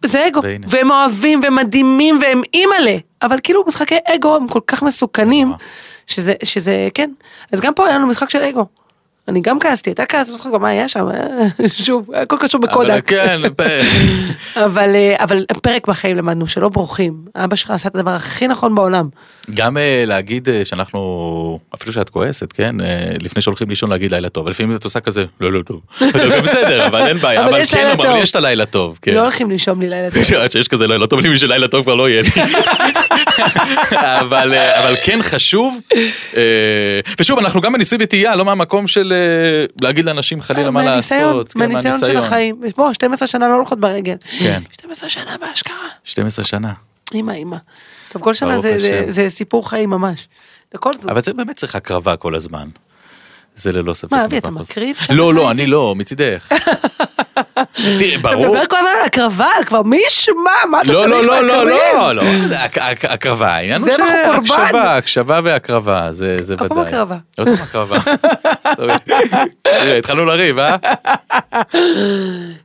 וזה 0.04 0.26
אגו, 0.28 0.42
והנה. 0.42 0.66
והם 0.70 0.90
אוהבים 0.90 1.40
ומדהימים 1.46 2.18
והם 2.22 2.42
אימא'לה, 2.54 2.96
אבל 3.22 3.38
כאילו 3.42 3.64
משחקי 3.66 3.98
אגו 4.06 4.36
הם 4.36 4.48
כל 4.48 4.60
כך 4.66 4.82
מסוכנים. 4.82 5.52
שזה, 6.06 6.34
שזה, 6.44 6.88
כן. 6.94 7.10
אז 7.52 7.60
גם 7.60 7.74
פה 7.74 7.86
היה 7.86 7.98
לנו 7.98 8.06
משחק 8.06 8.30
של 8.30 8.42
אגו. 8.42 8.66
אני 9.28 9.40
גם 9.40 9.58
כעסתי, 9.60 9.90
אתה 9.92 10.06
כעס, 10.06 10.30
משחק, 10.30 10.50
מה 10.60 10.68
היה 10.68 10.88
שם? 10.88 11.06
שוב, 11.84 12.10
הכל 12.14 12.36
קשור 12.40 12.60
אבל 12.60 12.68
בקודק. 12.70 13.02
כן, 13.06 13.40
פ- 13.56 14.56
אבל, 14.56 14.94
אה, 14.94 15.14
אבל 15.18 15.44
פרק 15.62 15.86
בחיים 15.88 16.16
למדנו 16.16 16.46
שלא 16.46 16.68
בורחים. 16.68 17.14
אבא 17.36 17.56
שלך 17.56 17.70
עשה 17.70 17.88
את 17.88 17.94
הדבר 17.94 18.10
הכי 18.10 18.48
נכון 18.48 18.74
בעולם. 18.74 19.08
גם 19.54 19.76
אה, 19.78 20.04
להגיד 20.06 20.48
אה, 20.48 20.64
שאנחנו, 20.64 21.58
אפילו 21.74 21.92
שאת 21.92 22.10
כועסת, 22.10 22.52
כן? 22.52 22.76
לפני 23.22 23.42
שהולכים 23.42 23.68
לישון 23.68 23.90
להגיד 23.90 24.12
לילה 24.14 24.28
טוב, 24.28 24.48
לפעמים 24.48 24.76
את 24.76 24.84
עושה 24.84 25.00
כזה, 25.00 25.24
לא, 25.40 25.52
לא 25.52 25.62
טוב. 25.62 25.80
בסדר, 26.44 26.86
אבל 26.86 27.06
אין 27.06 27.18
בעיה, 27.18 27.44
אבל 27.44 27.54
אבל 27.54 27.64
כן, 27.64 27.76
לילה 27.76 27.92
אבל. 27.92 28.22
יש 28.22 28.30
את 28.30 28.36
הלילה 28.36 28.66
טוב, 28.66 28.98
כן. 29.02 29.14
לא 29.14 29.20
הולכים 29.20 29.50
לישון 29.50 29.78
בלי 29.78 29.88
לילה 29.88 30.10
טוב. 30.10 30.22
עד 30.42 30.52
שיש 30.52 30.68
כזה 30.68 30.86
לילה 30.86 31.06
טוב, 31.06 31.18
אני 31.18 31.28
מבין 31.28 31.38
שלילה 31.38 31.68
טוב 31.68 31.82
כבר 31.82 31.94
לא 31.94 32.08
יהיה 32.08 32.22
לי. 32.22 32.28
אבל, 33.96 34.54
אבל 34.54 34.94
כן 35.04 35.22
חשוב, 35.22 35.78
ושוב, 37.20 37.38
אנחנו 37.38 37.60
גם 37.60 37.72
בניסוי 37.72 37.98
וטעייה, 38.00 38.36
לא 38.36 38.44
מהמקום 38.44 38.86
של 38.86 39.13
להגיד 39.80 40.04
לאנשים 40.04 40.42
חלילה 40.42 40.70
מה 40.70 40.82
מהניסיון, 40.84 41.20
לעשות. 41.36 41.52
כן, 41.52 41.58
מהניסיון 41.58 41.98
של 41.98 42.16
החיים. 42.16 42.60
בוא, 42.76 42.92
12 42.92 43.28
שנה 43.28 43.48
לא 43.48 43.54
הולכות 43.54 43.80
ברגל. 43.80 44.16
כן. 44.38 44.60
12 44.72 45.08
שנה 45.08 45.36
בהשקעה. 45.40 45.74
12 46.04 46.44
שנה. 46.44 46.72
אמא, 47.14 47.32
אמא. 47.32 47.56
טוב, 48.12 48.22
כל 48.22 48.34
שנה 48.34 48.58
זה- 48.58 48.78
זה- 48.78 49.00
השם. 49.02 49.10
זה 49.10 49.30
סיפור 49.30 49.68
חיים 49.68 49.90
ממש. 49.90 50.28
לכל 50.74 50.92
זאת. 50.92 51.10
אבל 51.10 51.22
זה 51.22 51.32
באמת 51.34 51.56
צריך 51.56 51.76
הקרבה 51.76 52.16
כל 52.16 52.34
הזמן. 52.34 52.68
זה 53.56 53.72
ללא 53.72 53.94
ספק. 53.94 54.12
מה, 54.12 54.24
אבי, 54.24 54.38
אתה. 54.38 54.50
מקריב 54.50 54.96
לא, 55.10 55.34
לא? 55.34 55.50
אני 55.50 55.66
לא, 55.66 55.94
מצידך. 55.96 56.48
תראי, 57.72 58.14
אתה 58.14 58.22
ברור. 58.22 58.46
מדבר 58.54 58.66
כל 58.66 58.76
הזמן 58.76 58.90
על 59.00 59.06
הקרבה, 59.06 59.48
כבר 59.66 59.82
מי 59.82 60.00
ישמע? 60.06 60.34
מה 60.70 60.80
אתה 60.80 60.86
צריך 60.86 60.98
לא, 61.08 61.24
לא, 61.24 61.42
לא, 61.42 61.66
לא? 61.66 61.66
לא, 61.66 62.12
לא, 62.14 62.22
הק- 62.56 62.78
הק- 62.78 63.04
הקרבה, 63.04 63.48
העניין 63.48 63.80
הוא. 63.80 63.90
שהקשבה, 63.90 64.96
הקשבה 64.96 65.40
והקרבה, 65.44 66.08
זה 66.10 66.36
זה 66.40 66.54
עוד 66.54 66.62
ודאי. 66.62 66.76
פעם 66.76 66.86
הקרבה. 66.86 67.16
עוד 67.38 67.48
פעם 67.48 67.56
הקרבה. 67.62 67.98
תראה, 69.62 69.98
התחלנו 69.98 70.24
לריב, 70.24 70.58
אה? 70.58 70.76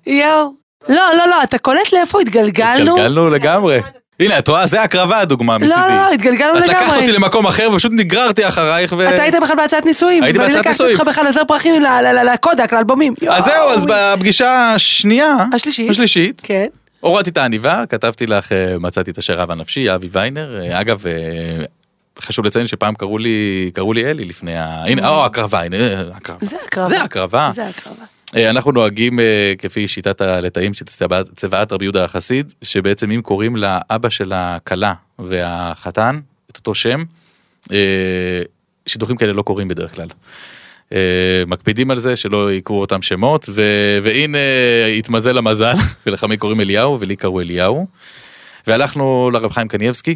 יואו. 0.07 0.53
לא, 0.89 1.03
לא, 1.17 1.27
לא, 1.27 1.43
אתה 1.43 1.57
קולט 1.57 1.93
לאיפה 1.93 2.21
התגלגלנו? 2.21 2.91
התגלגלנו 2.91 3.29
לגמרי. 3.29 3.79
הנה, 4.19 4.39
את 4.39 4.47
רואה, 4.47 4.67
זה 4.67 4.81
הקרבה 4.81 5.19
הדוגמה 5.19 5.53
לא, 5.53 5.57
מצידי. 5.57 5.75
לא, 5.79 5.95
לא, 5.95 6.13
התגלגלנו 6.13 6.57
את 6.57 6.67
לקחת 6.67 6.81
לגמרי. 6.81 6.99
אותי 6.99 7.11
למקום 7.11 7.47
אחר 7.47 7.69
ופשוט 7.71 7.91
נגררתי 7.95 8.47
אחרייך 8.47 8.93
ו... 8.97 9.09
אתה 9.09 9.21
היית 9.21 9.35
בכלל 9.41 9.55
בהצעת 9.55 9.85
נישואים. 9.85 10.23
הייתי 10.23 10.39
בהצעת 10.39 10.55
ואני 10.55 10.69
נישואים. 10.69 10.91
לקחתי 10.91 11.03
אותך 11.03 11.13
בכלל 11.13 11.29
לזר 11.29 11.41
פרחים 11.47 11.83
לקודק, 12.33 12.73
לאלבומים. 12.73 13.13
אז 13.29 13.43
זהו, 13.43 13.69
אז. 13.69 13.85
בפגישה 13.85 14.73
השנייה, 14.75 15.35
השלישית. 15.53 15.89
השלישית, 15.89 16.41
כן. 16.45 16.65
הורדתי 16.99 17.29
את 17.29 17.37
העניבה, 17.37 17.83
כתבתי 17.89 18.27
לך, 18.27 18.51
אה, 18.51 18.79
מצאתי 18.79 19.11
את 19.11 19.17
השרב 19.17 19.51
הנפשי, 19.51 19.95
אבי 19.95 20.07
ויינר. 20.11 20.61
אה, 20.61 20.81
אגב, 20.81 21.07
אה, 21.07 21.65
חשוב 22.21 22.45
לציין 22.45 22.67
שפעם 22.67 22.95
קראו 22.95 23.17
לי, 23.17 23.71
קראו 23.73 23.93
לי 23.93 24.11
אלי 24.11 24.25
לפני 24.25 24.57
ה... 24.57 24.83
הנה, 24.85 25.09
או, 25.09 25.25
הקרבה, 25.25 25.61
הנה, 25.61 25.77
הקרבה. 26.15 26.45
זה 26.45 26.57
הקרבה. 26.65 26.87
זה 26.87 27.03
הקרבה. 27.03 27.49
זה 27.53 27.67
הקרבה. 27.67 28.05
אה, 28.35 28.49
אנחנו 28.49 28.71
נוהגים 28.71 29.19
אה, 29.19 29.53
כפי 29.57 29.87
שיטת 29.87 30.21
הלטאים 30.21 30.73
של 30.73 30.85
צבעת 31.35 31.71
רבי 31.71 31.85
יהודה 31.85 32.05
החסיד, 32.05 32.53
שבעצם 32.61 33.11
אם 33.11 33.21
קוראים 33.21 33.55
לאבא 33.55 34.09
של 34.09 34.31
הכלה 34.35 34.93
והחתן 35.19 36.19
את 36.51 36.57
אותו 36.57 36.75
שם, 36.75 37.03
אה, 37.71 38.41
שידוכים 38.85 39.17
כאלה 39.17 39.33
לא 39.33 39.41
קורים 39.41 39.67
בדרך 39.67 39.95
כלל. 39.95 40.07
מקפידים 41.47 41.91
על 41.91 41.99
זה 41.99 42.15
שלא 42.15 42.53
יקראו 42.53 42.81
אותם 42.81 43.01
שמות, 43.01 43.49
ו- 43.49 43.99
והנה 44.03 44.37
התמזל 44.97 45.37
המזל, 45.37 45.73
ולחמי 46.05 46.37
קוראים 46.37 46.61
אליהו 46.61 46.99
ולי 46.99 47.15
קראו 47.15 47.41
אליהו. 47.41 47.87
והלכנו 48.67 49.29
לרב 49.33 49.51
חיים 49.51 49.67
קנייבסקי, 49.67 50.11
אה, 50.11 50.15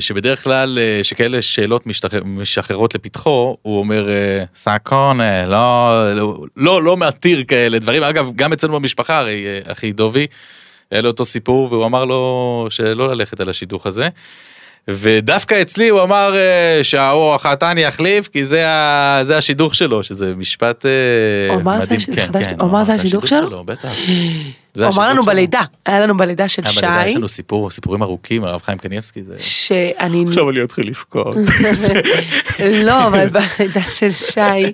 שבדרך 0.00 0.44
כלל, 0.44 0.78
אה, 0.80 1.00
שכאלה 1.02 1.42
שאלות 1.42 1.86
משחררות 2.24 2.94
לפתחו, 2.94 3.56
הוא 3.62 3.78
אומר, 3.78 4.10
אה, 4.10 4.44
סאקונה, 4.54 5.46
לא, 5.46 6.14
לא, 6.14 6.44
לא, 6.56 6.82
לא 6.82 6.96
מתיר 6.96 7.44
כאלה 7.48 7.78
דברים. 7.78 8.02
אגב, 8.02 8.30
גם 8.36 8.52
אצלנו 8.52 8.80
במשפחה, 8.80 9.18
הרי 9.18 9.46
אה, 9.46 9.72
אחי 9.72 9.92
דובי, 9.92 10.26
היה 10.90 11.00
לו 11.02 11.10
אותו 11.10 11.24
סיפור, 11.24 11.72
והוא 11.72 11.86
אמר 11.86 12.04
לו 12.04 12.66
שלא 12.70 13.08
ללכת 13.08 13.40
על 13.40 13.48
השידוך 13.48 13.86
הזה. 13.86 14.08
ודווקא 14.88 15.62
אצלי 15.62 15.88
הוא 15.88 16.02
אמר 16.02 16.32
אה, 16.34 16.80
שהאור 16.82 17.34
החתן 17.34 17.78
יחליף, 17.78 18.28
כי 18.28 18.44
זה, 18.44 18.68
ה, 18.68 19.20
זה 19.24 19.38
השידוך 19.38 19.74
שלו, 19.74 20.02
שזה 20.02 20.34
משפט 20.36 20.86
אה, 20.86 20.90
הוא 21.54 21.60
אמר 21.60 21.78
זה 21.80 21.84
מדהים. 21.84 22.00
שזה 22.00 22.14
כן? 22.16 22.44
כן, 22.44 22.60
הוא 22.60 22.68
אמר 22.68 22.84
זה 22.84 22.94
השידוך 22.94 23.28
שלו? 23.28 23.64
בטח. 23.64 23.88
הוא 24.76 24.86
אמר 24.86 25.08
לנו 25.08 25.22
בלידה, 25.22 25.62
היה 25.86 26.00
לנו 26.00 26.16
בלידה 26.16 26.48
של 26.48 26.62
היה 26.64 26.72
בלידה, 26.72 27.02
יש 27.06 27.12
שי, 27.12 27.18
לנו 27.18 27.28
סיפור, 27.28 27.70
סיפורים 27.70 28.02
ארוכים, 28.02 28.44
הרב 28.44 28.62
חיים 28.62 28.78
קניבסקי, 28.78 29.22
זה... 29.24 29.34
שאני... 29.38 30.24
עכשיו 30.28 30.50
אני 30.50 30.62
אתחיל 30.62 30.88
לבכות. 30.88 31.36
לא, 32.86 33.06
אבל 33.06 33.28
בלידה 33.28 33.80
של 33.88 34.10
שי, 34.10 34.72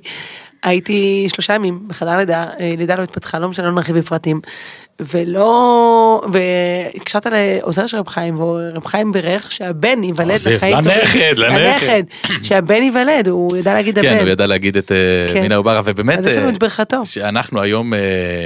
הייתי 0.62 1.26
שלושה 1.28 1.54
ימים 1.54 1.88
בחדר 1.88 2.16
לידה, 2.16 2.46
אה, 2.60 2.74
לידה 2.78 2.96
לא 2.96 3.02
התפתחה, 3.02 3.38
לא 3.38 3.48
משנה, 3.48 3.66
לא 3.66 3.72
נרחיב 3.72 3.98
בפרטים. 3.98 4.40
ולא, 5.00 6.22
והקשרת 6.32 7.26
לעוזר 7.26 7.86
של 7.86 7.96
רב 7.96 8.08
חיים, 8.08 8.34
ורב 8.40 8.86
חיים 8.86 9.12
בירך 9.12 9.52
שהבן 9.52 10.04
ייוולד 10.04 10.38
לחיים 10.54 10.76
טובים. 10.82 10.98
לנכד, 10.98 11.34
לנכד. 11.36 12.02
שהבן 12.42 12.82
ייוולד, 12.82 13.28
הוא 13.28 13.56
ידע 13.56 13.74
להגיד 13.74 13.98
הבן. 13.98 14.08
כן, 14.08 14.20
הוא 14.20 14.28
ידע 14.28 14.46
להגיד 14.46 14.76
את 14.76 14.92
אה, 14.92 15.32
כן. 15.32 15.40
מינה 15.40 15.56
עוברה, 15.56 15.82
ובאמת, 15.84 16.18
אז 16.18 16.26
יש 16.26 16.36
לנו 16.36 16.46
אה, 16.46 16.52
את 16.52 16.58
ברכתו. 16.58 17.06
שאנחנו 17.06 17.60
היום, 17.60 17.94
אה, 17.94 17.98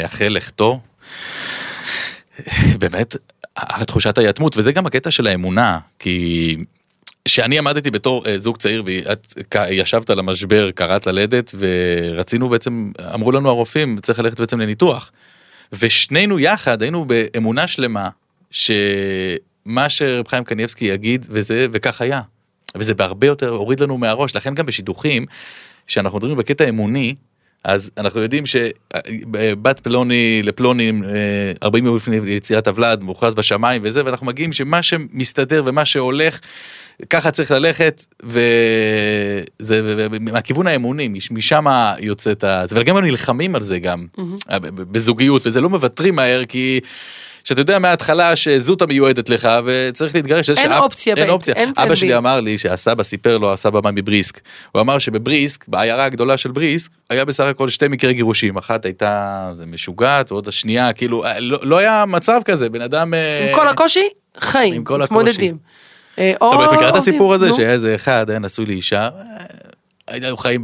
אחרי 0.06 0.28
לכתו, 0.28 0.80
באמת, 2.78 3.16
תחושת 3.86 4.18
היתמות, 4.18 4.56
וזה 4.56 4.72
גם 4.72 4.86
הקטע 4.86 5.10
של 5.10 5.26
האמונה, 5.26 5.78
כי 5.98 6.56
שאני 7.28 7.58
עמדתי 7.58 7.90
בתור 7.90 8.24
זוג 8.36 8.56
צעיר 8.56 8.82
ואת 8.86 9.34
ישבת 9.70 10.10
על 10.10 10.18
המשבר, 10.18 10.70
קראת 10.70 11.06
ללדת, 11.06 11.54
ורצינו 11.58 12.48
בעצם, 12.48 12.92
אמרו 13.14 13.32
לנו 13.32 13.48
הרופאים, 13.48 13.98
צריך 14.02 14.18
ללכת 14.18 14.40
בעצם 14.40 14.60
לניתוח. 14.60 15.10
ושנינו 15.72 16.38
יחד 16.38 16.82
היינו 16.82 17.04
באמונה 17.04 17.66
שלמה, 17.66 18.08
שמה 18.50 19.88
שרב 19.88 20.28
חיים 20.28 20.44
קניבסקי 20.44 20.84
יגיד, 20.84 21.26
וזה, 21.30 21.66
וכך 21.72 22.00
היה. 22.00 22.20
וזה 22.76 22.94
בהרבה 22.94 23.26
יותר 23.26 23.48
הוריד 23.48 23.80
לנו 23.80 23.98
מהראש, 23.98 24.36
לכן 24.36 24.54
גם 24.54 24.66
בשידוכים, 24.66 25.26
שאנחנו 25.86 26.18
מדברים 26.18 26.36
בקטע 26.36 26.68
אמוני, 26.68 27.14
אז 27.64 27.90
אנחנו 27.98 28.20
יודעים 28.20 28.44
שבת 28.46 29.80
פלוני 29.80 30.40
לפלוני, 30.44 30.92
אה, 31.04 31.52
40 31.62 31.86
יום 31.86 31.96
לפני 31.96 32.16
יצירת 32.26 32.68
הוולד, 32.68 33.02
מוכרז 33.02 33.34
בשמיים 33.34 33.82
וזה, 33.84 34.04
ואנחנו 34.04 34.26
מגיעים 34.26 34.52
שמה 34.52 34.82
שמסתדר 34.82 35.62
ומה 35.66 35.84
שהולך, 35.84 36.40
ככה 37.10 37.30
צריך 37.30 37.50
ללכת, 37.50 38.06
וזה 38.22 39.80
מהכיוון 40.20 40.66
האמוני, 40.66 41.08
מש- 41.08 41.30
משם 41.30 41.64
יוצאת 41.98 42.44
ה... 42.44 42.64
וגם 42.70 42.96
הם 42.96 43.04
נלחמים 43.04 43.54
על 43.54 43.62
זה 43.62 43.78
גם, 43.78 44.06
אה, 44.50 44.58
בזוגיות, 44.60 45.46
וזה 45.46 45.60
לא 45.60 45.68
מוותרים 45.70 46.14
מהר, 46.16 46.44
כי... 46.44 46.80
שאתה 47.46 47.60
יודע 47.60 47.78
מההתחלה 47.78 48.36
שזאת 48.36 48.82
המיועדת 48.82 49.28
לך 49.28 49.48
וצריך 49.66 50.14
להתגרש. 50.14 50.48
אין 50.50 50.56
שאב- 50.56 50.82
אופציה 50.82 51.14
אין 51.16 51.26
ב', 51.26 51.30
אופציה. 51.30 51.54
אין 51.54 51.72
אבא 51.76 51.94
שלי. 51.94 52.16
אמר 52.16 52.40
לי 52.40 52.58
שהסבא 52.58 53.02
סיפר 53.02 53.38
לו, 53.38 53.52
הסבא 53.52 53.80
בא 53.80 53.90
מבריסק. 53.94 54.40
הוא 54.72 54.80
אמר 54.80 54.98
שבבריסק, 54.98 55.68
בעיירה 55.68 56.04
הגדולה 56.04 56.36
של 56.36 56.50
בריסק, 56.50 56.90
היה 57.10 57.24
בסך 57.24 57.44
הכל 57.44 57.68
שתי 57.68 57.88
מקרי 57.88 58.14
גירושים. 58.14 58.56
אחת 58.56 58.84
הייתה 58.84 59.30
משוגעת, 59.66 60.32
ועוד 60.32 60.48
השנייה, 60.48 60.92
כאילו, 60.92 61.24
אה, 61.24 61.40
לא, 61.40 61.58
לא 61.62 61.78
היה 61.78 62.04
מצב 62.06 62.40
כזה, 62.44 62.68
בן 62.68 62.80
אדם... 62.80 63.14
אה, 63.14 63.48
עם 63.50 63.54
כל 63.54 63.68
הקושי, 63.68 64.08
חיים, 64.38 64.74
עם 64.74 64.84
כל 64.84 65.02
הקושי. 65.02 65.14
מתמודדים. 65.18 65.56
אה, 66.18 66.32
או 66.40 66.64
מכירה 66.66 66.88
את 66.88 66.96
הסיפור 66.96 67.34
הזה. 67.34 67.52
שהיה 67.52 67.70
איזה 67.70 67.94
אחד, 67.94 68.30
היה 68.30 68.38
נשוי 68.38 68.66
לאישה, 68.66 69.02
אה, 69.02 69.10
היו 70.06 70.36
חיים 70.36 70.62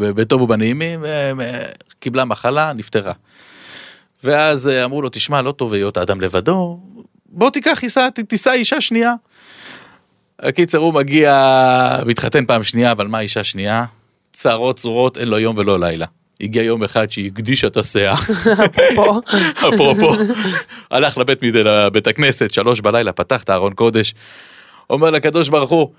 בטוב 0.00 0.42
ובנעימים, 0.42 1.04
אה, 1.04 1.32
אה, 1.40 1.64
קיבלה 2.00 2.24
מחלה, 2.24 2.72
נפטרה. 2.72 3.12
ואז 4.24 4.68
אה, 4.68 4.84
אמרו 4.84 5.02
לו, 5.02 5.08
תשמע, 5.08 5.42
לא 5.42 5.52
טוב 5.52 5.72
היות 5.72 5.96
האדם 5.96 6.20
לבדו, 6.20 6.80
בוא 7.26 7.50
תיקח, 7.50 7.80
תיסע 8.28 8.52
אישה 8.52 8.80
שנייה. 8.80 9.14
הקיצר, 10.40 10.78
הוא 10.78 10.94
מגיע, 10.94 11.32
מתחתן 12.06 12.46
פעם 12.46 12.64
שנייה, 12.64 12.92
אבל 12.92 13.06
מה 13.06 13.20
אישה 13.20 13.44
שנייה? 13.44 13.84
צרות 14.32 14.76
צרורות, 14.76 15.18
אין 15.18 15.28
לו 15.28 15.38
יום 15.38 15.58
ולא 15.58 15.80
לילה. 15.80 16.06
הגיע 16.40 16.62
יום 16.62 16.84
אחד 16.84 17.10
שהיא 17.10 17.30
הקדישה 17.32 17.66
את 17.66 17.76
הסאה, 17.76 18.16
פה. 18.94 19.20
אפרופו, 19.68 20.14
הלך 20.90 21.18
לבית, 21.18 21.38
לבית 21.42 22.06
הכנסת, 22.06 22.54
שלוש 22.54 22.80
בלילה, 22.80 23.12
פתח 23.12 23.42
את 23.42 23.50
הארון 23.50 23.72
קודש, 23.74 24.14
אומר 24.90 25.10
לקדוש 25.10 25.48
ברוך 25.48 25.70
הוא, 25.70 25.90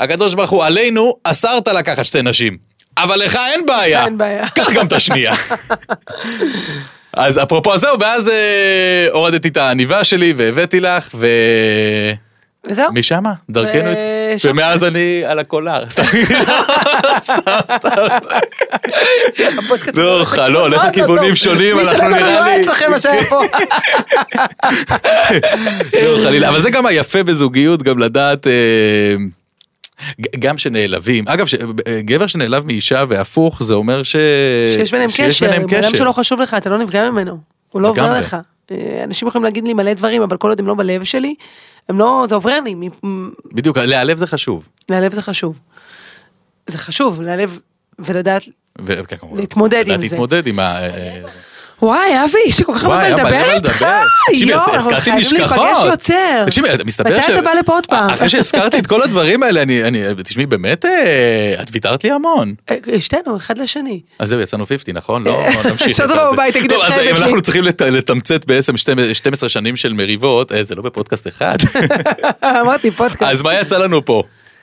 הקדוש 0.00 0.34
ברוך 0.34 0.50
הוא, 0.50 0.64
עלינו 0.64 1.14
אסרת 1.24 1.68
לקחת 1.68 2.04
שתי 2.04 2.22
נשים, 2.22 2.56
אבל 2.98 3.16
לך 3.16 3.38
אין 3.52 3.66
בעיה, 3.66 4.04
אין 4.04 4.18
בעיה. 4.18 4.48
קח 4.48 4.72
גם 4.72 4.86
את 4.86 4.92
השנייה. 4.92 5.34
אז 7.12 7.42
אפרופו 7.42 7.78
זהו, 7.78 8.00
ואז 8.00 8.28
אה, 8.28 9.06
הורדתי 9.12 9.48
את 9.48 9.56
העניבה 9.56 10.04
שלי 10.04 10.34
והבאתי 10.36 10.80
לך, 10.80 11.08
ו... 11.14 11.26
וזהו. 12.68 12.92
משם, 12.94 13.24
דרכנו, 13.50 13.92
את- 13.92 13.96
ושם- 14.36 14.50
ומאז 14.50 14.84
אני 14.84 15.22
על 15.26 15.38
הקולר. 15.38 15.90
סתם, 15.90 16.02
סתם, 17.20 17.40
סתם. 17.76 17.88
לא, 19.94 20.24
לא, 20.48 20.60
הולך 20.60 20.80
מאוד 20.82 20.88
לכיוונים. 20.94 21.34
שונים, 21.36 21.76
מי 21.76 21.82
אנחנו 21.82 21.96
שלא 21.98 22.08
נראה 22.08 22.40
לי- 22.40 22.54
יועץ 22.56 22.66
לכם 22.66 22.90
מה 22.90 23.00
שהיה 23.00 23.24
פה. 23.24 23.40
לא, 26.02 26.24
חלילה, 26.24 26.48
אבל 26.48 26.60
זה 26.60 26.70
גם 26.70 26.86
היפה 26.86 27.22
בזוגיות, 27.22 27.82
גם 27.82 27.98
לדעת, 27.98 28.46
אה, 28.46 28.52
גם 30.38 30.58
שנעלבים. 30.58 31.28
אגב, 31.28 31.46
ש- 31.46 31.54
אה, 31.86 32.00
גבר 32.00 32.26
שנעלב 32.26 32.66
מאישה 32.66 33.04
והפוך, 33.08 33.62
זה 33.62 33.74
אומר 33.74 34.02
ש... 34.02 34.16
שיש 34.74 34.90
ביניהם 34.92 35.10
שיש 35.10 35.36
קשר, 35.36 35.46
ביניהם 35.46 35.66
בן 35.66 35.76
אדם 35.76 35.88
קשר. 35.92 35.98
שלא 35.98 36.12
חשוב 36.12 36.40
לך, 36.40 36.54
אתה 36.54 36.70
לא 36.70 36.78
נפגע 36.78 37.10
ממנו. 37.10 37.38
הוא 37.70 37.82
לא 37.82 37.88
עובר. 37.88 38.18
לך. 38.18 38.36
אה, 38.70 39.04
אנשים 39.04 39.28
יכולים 39.28 39.44
להגיד 39.44 39.64
לי 39.66 39.74
מלא 39.74 39.92
דברים, 39.94 40.22
אבל 40.22 40.36
כל 40.36 40.48
עוד 40.48 40.60
הם 40.60 40.66
לא 40.66 40.74
בלב 40.74 41.04
שלי, 41.04 41.34
הם 41.88 41.98
לא, 41.98 42.24
זה 42.28 42.34
עובר 42.34 42.60
לי. 42.64 42.88
בדיוק, 43.52 43.78
להיעלב 43.78 44.18
זה 44.18 44.26
חשוב. 44.26 44.68
להלב 44.90 45.14
זה 45.14 45.22
חשוב. 45.22 45.58
זה 46.66 46.78
חשוב, 46.78 47.22
להלב 47.22 47.58
ולדעת, 47.98 48.42
ו- 48.86 49.04
כן. 49.08 49.16
להתמודד 49.36 49.88
עם 49.88 49.96
זה. 50.00 50.02
להתמודד 50.02 50.46
עם 50.46 50.58
ה... 50.58 50.78
אה, 51.82 51.88
וואי, 51.88 52.24
אבי, 52.24 52.38
יש 52.46 52.58
לי 52.58 52.64
כל 52.64 52.74
כך 52.74 52.84
הרבה 52.84 52.96
מה 52.96 53.08
לדבר 53.08 53.22
מה 53.30 53.52
איתך. 53.54 53.86
תקשיבי, 54.30 54.50
יואו, 54.50 54.60
אנחנו 54.60 54.76
הזכרתי 54.78 55.00
חייבים 55.00 55.20
נשכחות. 55.20 55.58
להיפגש 55.58 55.84
יותר. 55.84 56.44
תקשיבי, 56.46 56.68
מסתבר 56.86 57.18
מתי 57.18 57.32
אתה 57.32 57.42
בא 57.42 57.50
לפה 57.60 57.72
עוד 57.72 57.86
פעם? 57.86 58.10
אחרי 58.10 58.28
שהזכרתי 58.28 58.78
את 58.78 58.86
כל 58.86 59.02
הדברים 59.02 59.42
האלה, 59.42 59.62
אני, 59.62 59.80
תשמעי, 60.24 60.46
באמת, 60.46 60.84
אה, 60.84 61.54
את 61.62 61.66
ויתרת 61.72 62.04
לי 62.04 62.10
המון. 62.10 62.54
אה, 62.70 62.76
שתינו, 63.00 63.36
אחד 63.36 63.58
לשני. 63.58 64.00
אז 64.18 64.28
זהו, 64.28 64.40
יצאנו 64.40 64.66
50, 64.66 64.96
נכון? 64.96 65.24
לא, 65.24 65.42
נמשיך. 65.70 65.88
עכשיו 65.88 66.08
תבוא 66.08 66.30
בבית, 66.32 66.54
תגיד, 66.56 66.70
טוב, 66.72 66.82
אז 66.82 66.92
אם. 67.10 67.16
אנחנו 67.16 67.40
צריכים 67.42 67.64
לת- 67.64 67.82
לתמצת 67.82 68.44
בעצם 68.44 68.74
12 69.12 69.48
שנים 69.48 69.76
של 69.76 69.92
מריבות, 69.92 70.52
אה, 70.52 70.64
זה 70.64 70.74
לא 70.74 70.82
בפודקאסט 70.82 71.26
אחד. 71.28 71.56
אמרתי 72.60 72.90
פודקאסט. 72.90 73.22
אז 73.32 73.42
מה 73.42 73.54
יצא 73.54 73.78
לנו 73.78 74.04
פה? 74.04 74.22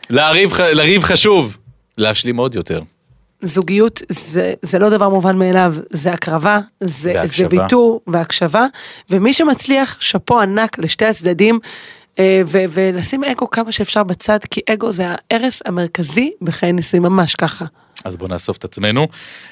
לריב 0.09 1.03
חשוב, 1.03 1.57
להשלים 1.97 2.37
עוד 2.37 2.55
יותר. 2.55 2.81
זוגיות 3.41 4.01
זה, 4.09 4.53
זה 4.61 4.79
לא 4.79 4.89
דבר 4.89 5.09
מובן 5.09 5.37
מאליו, 5.37 5.75
זה 5.89 6.11
הקרבה, 6.11 6.59
זה, 6.79 7.13
זה. 7.25 7.45
ויתור 7.49 8.01
והקשבה, 8.07 8.65
ומי 9.09 9.33
שמצליח, 9.33 9.97
שאפו 9.99 10.41
ענק 10.41 10.79
לשתי 10.79 11.05
הצדדים, 11.05 11.59
אה, 12.19 12.41
ו- 12.45 12.63
ולשים 12.69 13.23
אגו 13.23 13.49
כמה 13.49 13.71
שאפשר 13.71 14.03
בצד, 14.03 14.39
כי 14.49 14.61
אגו 14.69 14.91
זה 14.91 15.05
ההרס 15.31 15.61
המרכזי 15.65 16.31
בחיי 16.41 16.73
נישואים, 16.73 17.03
ממש 17.03 17.35
ככה. 17.35 17.65
אז 18.05 18.17
בואו 18.17 18.29
נאסוף 18.29 18.57
את 18.57 18.63
עצמנו, 18.63 19.07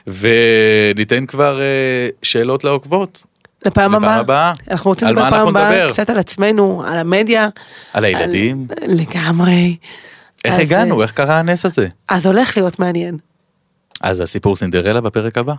וניתן 0.08 1.26
כבר 1.26 1.62
אה, 1.62 2.10
שאלות 2.24 2.64
לעוקבות. 2.64 3.24
לפעם 3.66 3.96
הבאה, 3.96 4.16
הבאה. 4.16 4.54
אנחנו 4.72 4.92
רוצים 4.92 5.08
לדבר 5.08 5.30
פעם 5.30 5.48
הבאה? 5.48 5.90
קצת 5.90 6.10
על 6.10 6.20
עצמנו, 6.20 6.84
על 6.88 6.98
המדיה. 6.98 7.50
על 7.94 8.06
הילדים. 8.06 8.68
על... 8.82 8.92
לגמרי. 8.92 9.78
איך 10.46 10.54
אז, 10.54 10.60
הגענו? 10.60 11.00
אה, 11.00 11.04
איך 11.04 11.12
קרה 11.12 11.40
הנס 11.40 11.66
הזה? 11.66 11.88
אז 12.08 12.26
הולך 12.26 12.58
להיות 12.58 12.80
מעניין. 12.80 13.18
אז 14.02 14.20
הסיפור 14.20 14.56
סינדרלה 14.56 15.02
בפרק 15.02 15.38
הבא. 15.38 15.54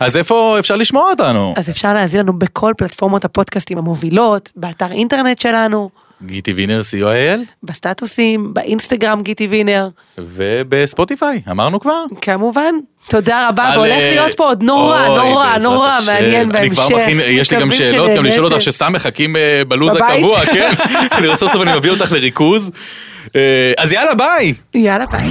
אז 0.00 0.16
איפה 0.16 0.56
אפשר 0.58 0.76
לשמוע 0.76 1.10
אותנו? 1.10 1.54
אז 1.56 1.70
אפשר 1.70 1.94
להאזין 1.94 2.20
לנו 2.20 2.38
בכל 2.38 2.72
פלטפורמות 2.76 3.24
הפודקאסטים 3.24 3.78
המובילות, 3.78 4.52
באתר 4.56 4.92
אינטרנט 4.92 5.38
שלנו, 5.38 5.90
גיטי 6.22 6.52
וינר 6.52 6.80
co.il 6.80 7.40
בסטטוסים, 7.62 8.54
באינסטגרם 8.54 9.20
גיטי 9.22 9.46
וינר. 9.46 9.88
ובספוטיפיי, 10.18 11.42
אמרנו 11.50 11.80
כבר? 11.80 12.04
כמובן. 12.20 12.74
תודה 13.08 13.48
רבה, 13.48 13.70
והולך 13.74 13.92
אה, 13.92 14.10
להיות 14.10 14.36
פה 14.36 14.44
עוד 14.44 14.62
נורא, 14.62 15.06
נורא, 15.08 15.58
נורא. 15.58 15.98
מעניין 16.06 16.48
בהמשך. 16.48 16.88
יש 17.26 17.50
לי 17.52 17.60
גם 17.60 17.70
שאלות, 17.70 18.10
גם 18.16 18.24
לשאול 18.24 18.44
אותך 18.44 18.62
שנהניתם. 18.62 18.70
שסתם 18.70 18.92
מחכים 18.92 19.36
אה, 19.36 19.62
בלו"ז? 19.68 19.96
הקבוע, 19.96 20.46
כן? 20.54 20.70
אני 21.12 21.36
סוף 21.36 21.52
סוף 21.52 21.62
אני 21.62 21.76
מביא 21.76 21.90
אותך 21.90 22.12
לריכוז. 22.12 22.70
אה, 23.36 23.72
אז 23.78 23.92
יאללה 23.92 24.14
ביי! 24.14 24.54
יאללה 24.74 25.06
ביי. 25.06 25.30